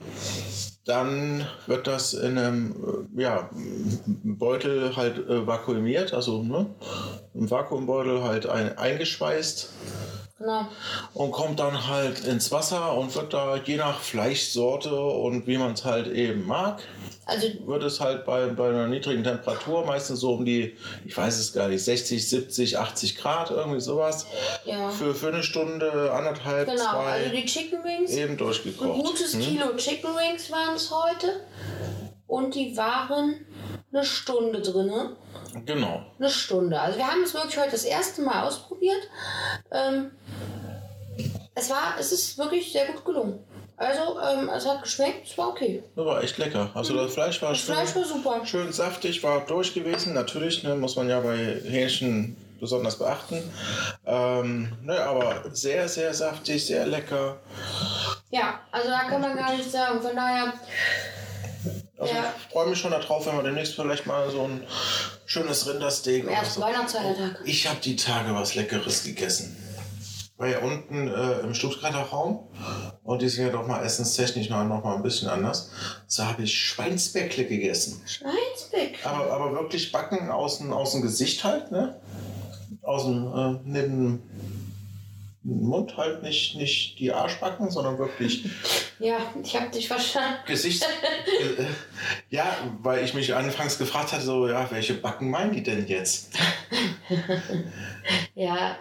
dann 0.86 1.46
wird 1.68 1.88
das 1.88 2.14
in 2.14 2.38
einem 2.38 3.08
äh, 3.18 3.22
ja, 3.22 3.50
Beutel 4.06 4.96
halt 4.96 5.18
äh, 5.18 5.46
vakuumiert, 5.46 6.14
also 6.14 6.44
ne, 6.44 6.68
im 7.34 7.50
Vakuumbeutel 7.50 8.24
halt 8.24 8.46
ein, 8.46 8.78
eingeschweißt. 8.78 9.70
Genau. 10.38 10.68
Und 11.14 11.32
kommt 11.32 11.62
dann 11.62 11.88
halt 11.88 12.26
ins 12.26 12.52
Wasser 12.52 12.98
und 12.98 13.16
wird 13.16 13.34
da 13.34 13.56
je 13.56 13.78
nach 13.78 14.02
Fleischsorte 14.02 14.94
und 14.94 15.48
wie 15.48 15.58
man 15.58 15.74
es 15.74 15.86
halt 15.86 16.08
eben 16.08 16.46
mag, 16.46 16.84
also 17.26 17.48
wird 17.66 17.84
es 17.84 18.02
halt 18.02 18.26
bei, 18.26 18.48
bei 18.48 18.68
einer 18.68 18.88
niedrigen 18.88 19.24
Temperatur, 19.24 19.86
meistens 19.86 20.20
so 20.20 20.34
um 20.34 20.46
die, 20.46 20.76
ich 21.06 21.16
weiß 21.16 21.40
es 21.40 21.54
gar 21.54 21.70
nicht, 21.70 21.84
60, 21.84 22.30
70, 22.30 22.78
80 22.78 23.16
Grad, 23.18 23.50
irgendwie 23.50 23.80
sowas, 23.80 24.28
ja. 24.66 24.90
für, 24.90 25.16
für 25.16 25.30
eine 25.30 25.42
Stunde, 25.42 26.12
anderthalb, 26.12 26.68
genau, 26.70 26.84
zwei. 26.84 27.12
Also 27.12 27.30
die 27.32 27.46
Chicken 27.46 27.84
Wings. 27.84 28.12
Eben 28.12 28.36
durchgekocht. 28.36 28.90
Ein 28.90 29.04
gutes 29.04 29.34
hm? 29.34 29.42
Kilo 29.42 29.76
Chicken 29.78 30.12
Wings 30.16 30.52
waren 30.52 30.76
es 30.76 30.92
heute. 30.92 31.46
Und 32.28 32.56
die 32.56 32.76
waren 32.76 33.46
eine 33.96 34.06
Stunde 34.06 34.62
drin. 34.62 34.92
Genau. 35.66 36.06
Eine 36.20 36.30
Stunde. 36.30 36.80
Also 36.80 36.98
wir 36.98 37.08
haben 37.08 37.24
es 37.24 37.34
wirklich 37.34 37.58
heute 37.58 37.72
das 37.72 37.86
erste 37.86 38.22
Mal 38.22 38.44
ausprobiert. 38.44 39.10
Ähm, 39.72 40.12
es 41.56 41.70
war, 41.70 41.96
es 41.98 42.12
ist 42.12 42.38
wirklich 42.38 42.72
sehr 42.72 42.88
gut 42.88 43.06
gelungen. 43.06 43.40
Also, 43.78 44.20
ähm, 44.22 44.50
es 44.50 44.66
hat 44.66 44.84
geschmeckt, 44.84 45.28
es 45.28 45.38
war 45.38 45.50
okay. 45.50 45.84
Das 45.96 46.06
war 46.06 46.24
echt 46.24 46.38
lecker. 46.38 46.70
Also 46.74 46.94
das 46.96 47.14
Fleisch 47.14 47.42
war, 47.42 47.50
das 47.50 47.60
schön, 47.60 47.76
Fleisch 47.76 47.96
war 47.96 48.06
super. 48.06 48.46
schön 48.46 48.72
saftig, 48.72 49.22
war 49.24 49.42
durch 49.46 49.74
gewesen. 49.74 50.14
Natürlich 50.14 50.64
ne, 50.64 50.76
muss 50.76 50.96
man 50.96 51.10
ja 51.10 51.20
bei 51.20 51.38
Hähnchen 51.66 52.38
besonders 52.60 52.98
beachten. 52.98 53.44
Ähm, 54.06 54.72
ne, 54.82 54.98
aber 55.00 55.44
sehr, 55.52 55.90
sehr 55.90 56.14
saftig, 56.14 56.66
sehr 56.66 56.86
lecker. 56.86 57.38
Ja, 58.32 58.60
also 58.72 58.90
da 58.90 59.00
kann 59.10 59.22
man 59.22 59.36
gar 59.36 59.54
nichts 59.54 59.74
sagen. 59.74 60.02
Von 60.02 60.16
daher, 60.16 60.54
Also 61.98 62.14
Ja. 62.14 62.34
ich 62.38 62.52
freue 62.52 62.68
mich 62.70 62.80
schon 62.80 62.92
darauf, 62.92 63.26
wenn 63.26 63.36
wir 63.38 63.44
demnächst 63.44 63.76
vielleicht 63.76 64.06
mal 64.06 64.30
so 64.30 64.44
ein 64.44 64.64
schönes 65.26 65.68
Rindersteak 65.68 66.28
am 66.28 66.34
oder 66.34 66.46
so. 66.46 66.62
Weihnachtsfeiertag. 66.62 67.40
Ich 67.46 67.68
habe 67.70 67.80
die 67.82 67.96
Tage 67.96 68.34
was 68.36 68.56
Leckeres 68.56 69.04
gegessen. 69.04 69.56
War 70.38 70.48
ja 70.50 70.60
unten 70.60 71.08
äh, 71.08 71.40
im 71.40 71.54
Stuttgarter 71.54 72.02
Raum 72.02 72.50
und 73.04 73.22
die 73.22 73.30
sind 73.30 73.46
ja 73.46 73.52
doch 73.54 73.66
mal 73.66 73.82
essenstechnisch 73.86 74.50
noch, 74.50 74.66
noch 74.66 74.84
mal 74.84 74.96
ein 74.98 75.04
bisschen 75.04 75.30
anders. 75.30 75.70
So 76.08 76.26
habe 76.26 76.44
ich 76.44 76.54
Schweinsbäckle 76.60 77.46
gegessen. 77.46 78.02
Schweinsbeck. 78.06 79.00
Aber, 79.06 79.32
aber 79.32 79.54
wirklich 79.54 79.94
backen 79.94 80.30
aus 80.30 80.58
dem, 80.58 80.74
aus 80.74 80.92
dem 80.92 81.02
Gesicht 81.04 81.46
halt, 81.46 81.72
ne? 81.72 82.02
Aus 82.82 83.04
dem, 83.06 83.26
äh, 83.34 83.60
neben 83.64 84.04
dem 84.04 84.24
Mund 85.48 85.96
halt 85.96 86.24
nicht, 86.24 86.56
nicht 86.56 86.98
die 87.00 87.12
Arschbacken, 87.12 87.70
sondern 87.70 87.98
wirklich 88.00 88.46
Ja, 89.00 89.18
ich 89.44 89.56
habe 89.56 89.70
dich 89.70 89.88
verstanden. 89.88 90.40
Gesicht. 90.48 90.82
äh, 90.84 91.64
ja, 92.36 92.46
weil 92.82 93.04
ich 93.04 93.14
mich 93.14 93.34
anfangs 93.36 93.78
gefragt 93.78 94.12
hatte, 94.14 94.24
so, 94.24 94.48
ja, 94.48 94.66
welche 94.72 94.94
Backen 94.96 95.30
meinen 95.30 95.54
die 95.54 95.64
denn 95.64 95.86
jetzt? 95.88 96.30
Ja, 98.36 98.78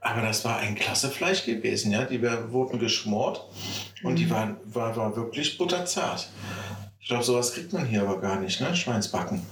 Aber 0.00 0.22
das 0.22 0.44
war 0.44 0.58
ein 0.58 0.74
klasse 0.74 1.10
Fleisch 1.10 1.44
gewesen, 1.44 1.92
ja. 1.92 2.04
Die 2.04 2.22
wurden 2.22 2.78
geschmort 2.78 3.46
und 4.02 4.16
die 4.16 4.28
waren 4.30 4.56
war, 4.64 4.96
war 4.96 5.14
wirklich 5.16 5.58
butterzart. 5.58 6.28
Ich 7.00 7.08
glaube, 7.08 7.24
sowas 7.24 7.52
kriegt 7.54 7.72
man 7.72 7.86
hier 7.86 8.02
aber 8.02 8.20
gar 8.20 8.40
nicht, 8.40 8.60
ne? 8.60 8.74
Schweinsbacken. 8.74 9.44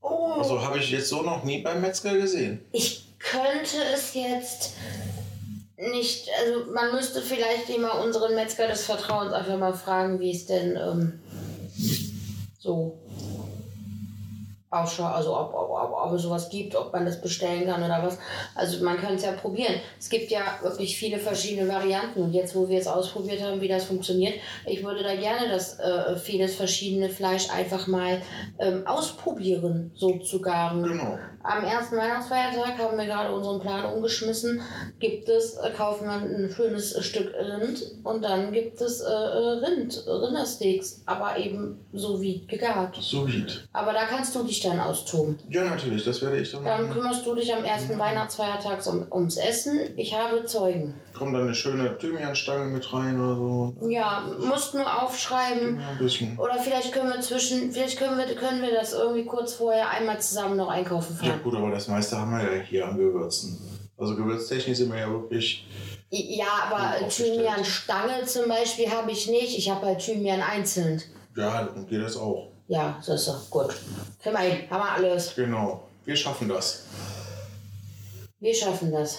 oh, 0.00 0.32
Also 0.38 0.60
habe 0.62 0.78
ich 0.78 0.90
jetzt 0.90 1.08
so 1.08 1.22
noch 1.22 1.44
nie 1.44 1.62
beim 1.62 1.80
Metzger 1.80 2.16
gesehen. 2.16 2.60
ich 2.72 3.06
könnte 3.18 3.76
es 3.94 4.14
jetzt 4.14 4.74
nicht, 5.80 6.28
also 6.40 6.70
man 6.72 6.92
müsste 6.92 7.22
vielleicht 7.22 7.70
immer 7.70 8.02
unseren 8.04 8.34
Metzger 8.34 8.68
des 8.68 8.84
Vertrauens 8.84 9.32
einfach 9.32 9.58
mal 9.58 9.72
fragen, 9.72 10.20
wie 10.20 10.30
es 10.30 10.46
denn 10.46 10.76
ähm, 10.76 11.20
so 12.58 12.98
ausschaut, 14.70 15.12
also 15.12 15.36
ob, 15.36 15.52
ob, 15.52 15.70
ob, 15.70 16.06
ob 16.06 16.12
es 16.12 16.22
sowas 16.22 16.48
gibt, 16.48 16.76
ob 16.76 16.92
man 16.92 17.04
das 17.04 17.20
bestellen 17.20 17.66
kann 17.66 17.82
oder 17.82 18.02
was. 18.02 18.18
Also 18.54 18.84
man 18.84 18.98
kann 18.98 19.14
es 19.14 19.24
ja 19.24 19.32
probieren. 19.32 19.74
Es 19.98 20.08
gibt 20.08 20.30
ja 20.30 20.60
wirklich 20.62 20.96
viele 20.96 21.18
verschiedene 21.18 21.68
Varianten 21.68 22.22
und 22.22 22.32
jetzt, 22.32 22.54
wo 22.54 22.68
wir 22.68 22.78
es 22.78 22.86
ausprobiert 22.86 23.42
haben, 23.42 23.60
wie 23.60 23.68
das 23.68 23.84
funktioniert, 23.84 24.34
ich 24.66 24.84
würde 24.84 25.02
da 25.02 25.16
gerne 25.16 25.48
das 25.48 25.78
äh, 25.80 26.16
vieles 26.16 26.54
verschiedene 26.54 27.08
Fleisch 27.08 27.50
einfach 27.50 27.88
mal 27.88 28.22
ähm, 28.60 28.86
ausprobieren, 28.86 29.90
so 29.96 30.18
zu 30.18 30.40
garen. 30.40 30.84
Genau. 30.84 31.18
Am 31.42 31.64
ersten 31.64 31.96
Weihnachtsfeiertag 31.96 32.78
haben 32.78 32.98
wir 32.98 33.06
gerade 33.06 33.34
unseren 33.34 33.60
Plan 33.60 33.84
umgeschmissen. 33.94 34.60
Gibt 34.98 35.28
es, 35.28 35.56
äh, 35.56 35.70
kaufen 35.70 36.04
wir 36.06 36.12
ein 36.12 36.52
schönes 36.54 36.94
äh, 36.94 37.02
Stück 37.02 37.32
Rind 37.34 37.82
und 38.04 38.22
dann 38.22 38.52
gibt 38.52 38.80
es 38.80 39.00
äh, 39.00 39.06
äh, 39.06 39.64
Rind, 39.64 40.04
Rindersteaks, 40.06 41.02
aber 41.06 41.38
eben 41.38 41.78
so 41.94 42.20
wie 42.20 42.46
gegart. 42.46 42.96
So 43.00 43.26
weit. 43.26 43.66
Aber 43.72 43.92
da 43.94 44.04
kannst 44.04 44.34
du 44.34 44.42
dich 44.42 44.60
dann 44.60 44.80
austoben. 44.80 45.38
Ja, 45.48 45.64
natürlich, 45.64 46.04
das 46.04 46.20
werde 46.20 46.38
ich 46.40 46.52
dann 46.52 46.64
Dann 46.64 46.82
machen. 46.88 46.94
kümmerst 46.94 47.24
du 47.24 47.34
dich 47.34 47.54
am 47.54 47.64
ersten 47.64 47.98
Weihnachtsfeiertag 47.98 48.86
um, 48.86 49.06
ums 49.10 49.36
Essen. 49.38 49.80
Ich 49.96 50.14
habe 50.14 50.44
Zeugen. 50.44 50.94
Kommt 51.14 51.34
dann 51.34 51.42
eine 51.42 51.54
schöne 51.54 51.96
Thymianstange 51.98 52.66
mit 52.66 52.92
rein 52.92 53.20
oder 53.20 53.34
so. 53.36 53.74
Ja, 53.88 54.24
musst 54.38 54.74
nur 54.74 55.02
aufschreiben. 55.02 55.80
Ja, 55.80 55.88
ein 55.88 55.98
bisschen. 55.98 56.38
Oder 56.38 56.54
vielleicht 56.54 56.92
können 56.92 57.10
wir 57.10 57.20
zwischen, 57.20 57.72
vielleicht 57.72 57.98
können 57.98 58.16
wir, 58.18 58.26
können 58.34 58.62
wir 58.62 58.72
das 58.72 58.92
irgendwie 58.92 59.24
kurz 59.24 59.54
vorher 59.54 59.90
einmal 59.90 60.20
zusammen 60.20 60.56
noch 60.56 60.68
einkaufen 60.68 61.16
Ja 61.30 61.36
gut, 61.42 61.54
aber 61.54 61.70
das 61.70 61.88
meiste 61.88 62.18
haben 62.18 62.32
wir 62.32 62.56
ja 62.56 62.62
hier 62.62 62.88
an 62.88 62.96
Gewürzen. 62.96 63.58
Also 63.96 64.16
gewürztechnisch 64.16 64.78
sind 64.78 64.92
wir 64.92 64.98
ja 64.98 65.10
wirklich. 65.10 65.66
Ja, 66.10 66.46
aber 66.66 66.96
aufgestellt. 66.96 67.34
Thymian-Stange 67.34 68.24
zum 68.26 68.48
Beispiel 68.48 68.90
habe 68.90 69.10
ich 69.12 69.28
nicht. 69.28 69.56
Ich 69.56 69.70
habe 69.70 69.86
halt 69.86 70.00
Thymian 70.00 70.40
einzeln. 70.40 71.02
Ja, 71.36 71.64
dann 71.64 71.86
geht 71.86 72.02
das 72.02 72.16
auch. 72.16 72.48
Ja, 72.66 72.98
so 73.00 73.14
ist 73.14 73.28
es. 73.28 73.50
Gut. 73.50 73.74
Kriegen 74.22 74.34
wir 74.34 74.40
hin. 74.40 74.70
Haben 74.70 74.80
wir 74.80 74.92
alles. 75.08 75.34
Genau. 75.34 75.88
Wir 76.04 76.16
schaffen 76.16 76.48
das. 76.48 76.84
Wir 78.40 78.54
schaffen 78.54 78.90
das. 78.90 79.18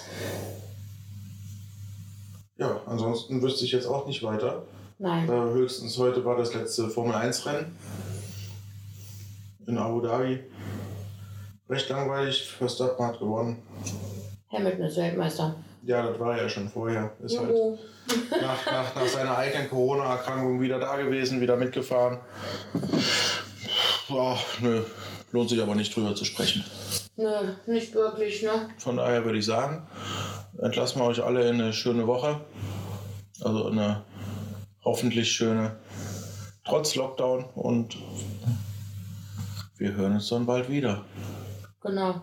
Ja, 2.58 2.82
ansonsten 2.86 3.42
wüsste 3.42 3.66
ich 3.66 3.72
jetzt 3.72 3.86
auch 3.86 4.08
nicht 4.08 4.24
weiter. 4.24 4.64
Nein. 5.00 5.28
Äh, 5.28 5.32
höchstens 5.32 5.98
heute 5.98 6.24
war 6.26 6.38
das 6.38 6.54
letzte 6.54 6.90
Formel 6.90 7.16
1 7.16 7.46
Rennen 7.46 7.76
in 9.68 9.78
Abu 9.78 10.02
Dhabi. 10.02 10.40
Recht 11.72 11.88
langweilig, 11.88 12.52
Verstappen 12.52 13.06
hat 13.06 13.18
gewonnen. 13.18 13.64
Hamilton 14.52 14.86
ist 14.86 14.98
Weltmeister. 14.98 15.56
Ja, 15.84 16.06
das 16.06 16.20
war 16.20 16.36
er 16.36 16.44
ja 16.44 16.50
schon 16.50 16.68
vorher. 16.68 17.14
Ist 17.24 17.40
halt 17.40 17.50
Juhu. 17.50 17.78
nach, 18.30 18.66
nach, 18.66 18.94
nach 18.94 19.08
seiner 19.08 19.38
eigenen 19.38 19.70
Corona-Erkrankung 19.70 20.60
wieder 20.60 20.80
da 20.80 20.98
gewesen, 20.98 21.40
wieder 21.40 21.56
mitgefahren. 21.56 22.20
Boah, 24.10 24.38
nö, 24.60 24.82
lohnt 25.32 25.50
sich 25.50 25.62
aber 25.62 25.74
nicht 25.76 25.96
drüber 25.96 26.14
zu 26.14 26.26
sprechen. 26.26 26.66
Nö, 27.16 27.54
nicht 27.68 27.94
wirklich, 27.96 28.44
ne? 28.44 28.68
Von 28.78 28.98
daher 28.98 29.24
würde 29.24 29.40
ich 29.40 29.46
sagen, 29.46 29.88
entlassen 30.62 31.00
wir 31.00 31.06
euch 31.06 31.24
alle 31.24 31.48
in 31.48 31.62
eine 31.62 31.72
schöne 31.72 32.06
Woche. 32.06 32.42
Also 33.40 33.70
in 33.70 33.80
eine 33.80 34.04
hoffentlich 34.84 35.32
schöne, 35.32 35.78
trotz 36.66 36.96
Lockdown. 36.96 37.46
Und 37.56 37.96
wir 39.78 39.94
hören 39.94 40.16
uns 40.16 40.28
dann 40.28 40.46
bald 40.46 40.70
wieder. 40.70 41.06
Genau. 41.82 42.22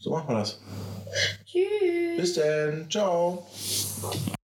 So 0.00 0.10
machen 0.10 0.28
wir 0.28 0.38
das. 0.38 0.58
Tschüss. 1.44 2.16
Bis 2.16 2.34
dann. 2.34 2.90
Ciao. 2.90 3.46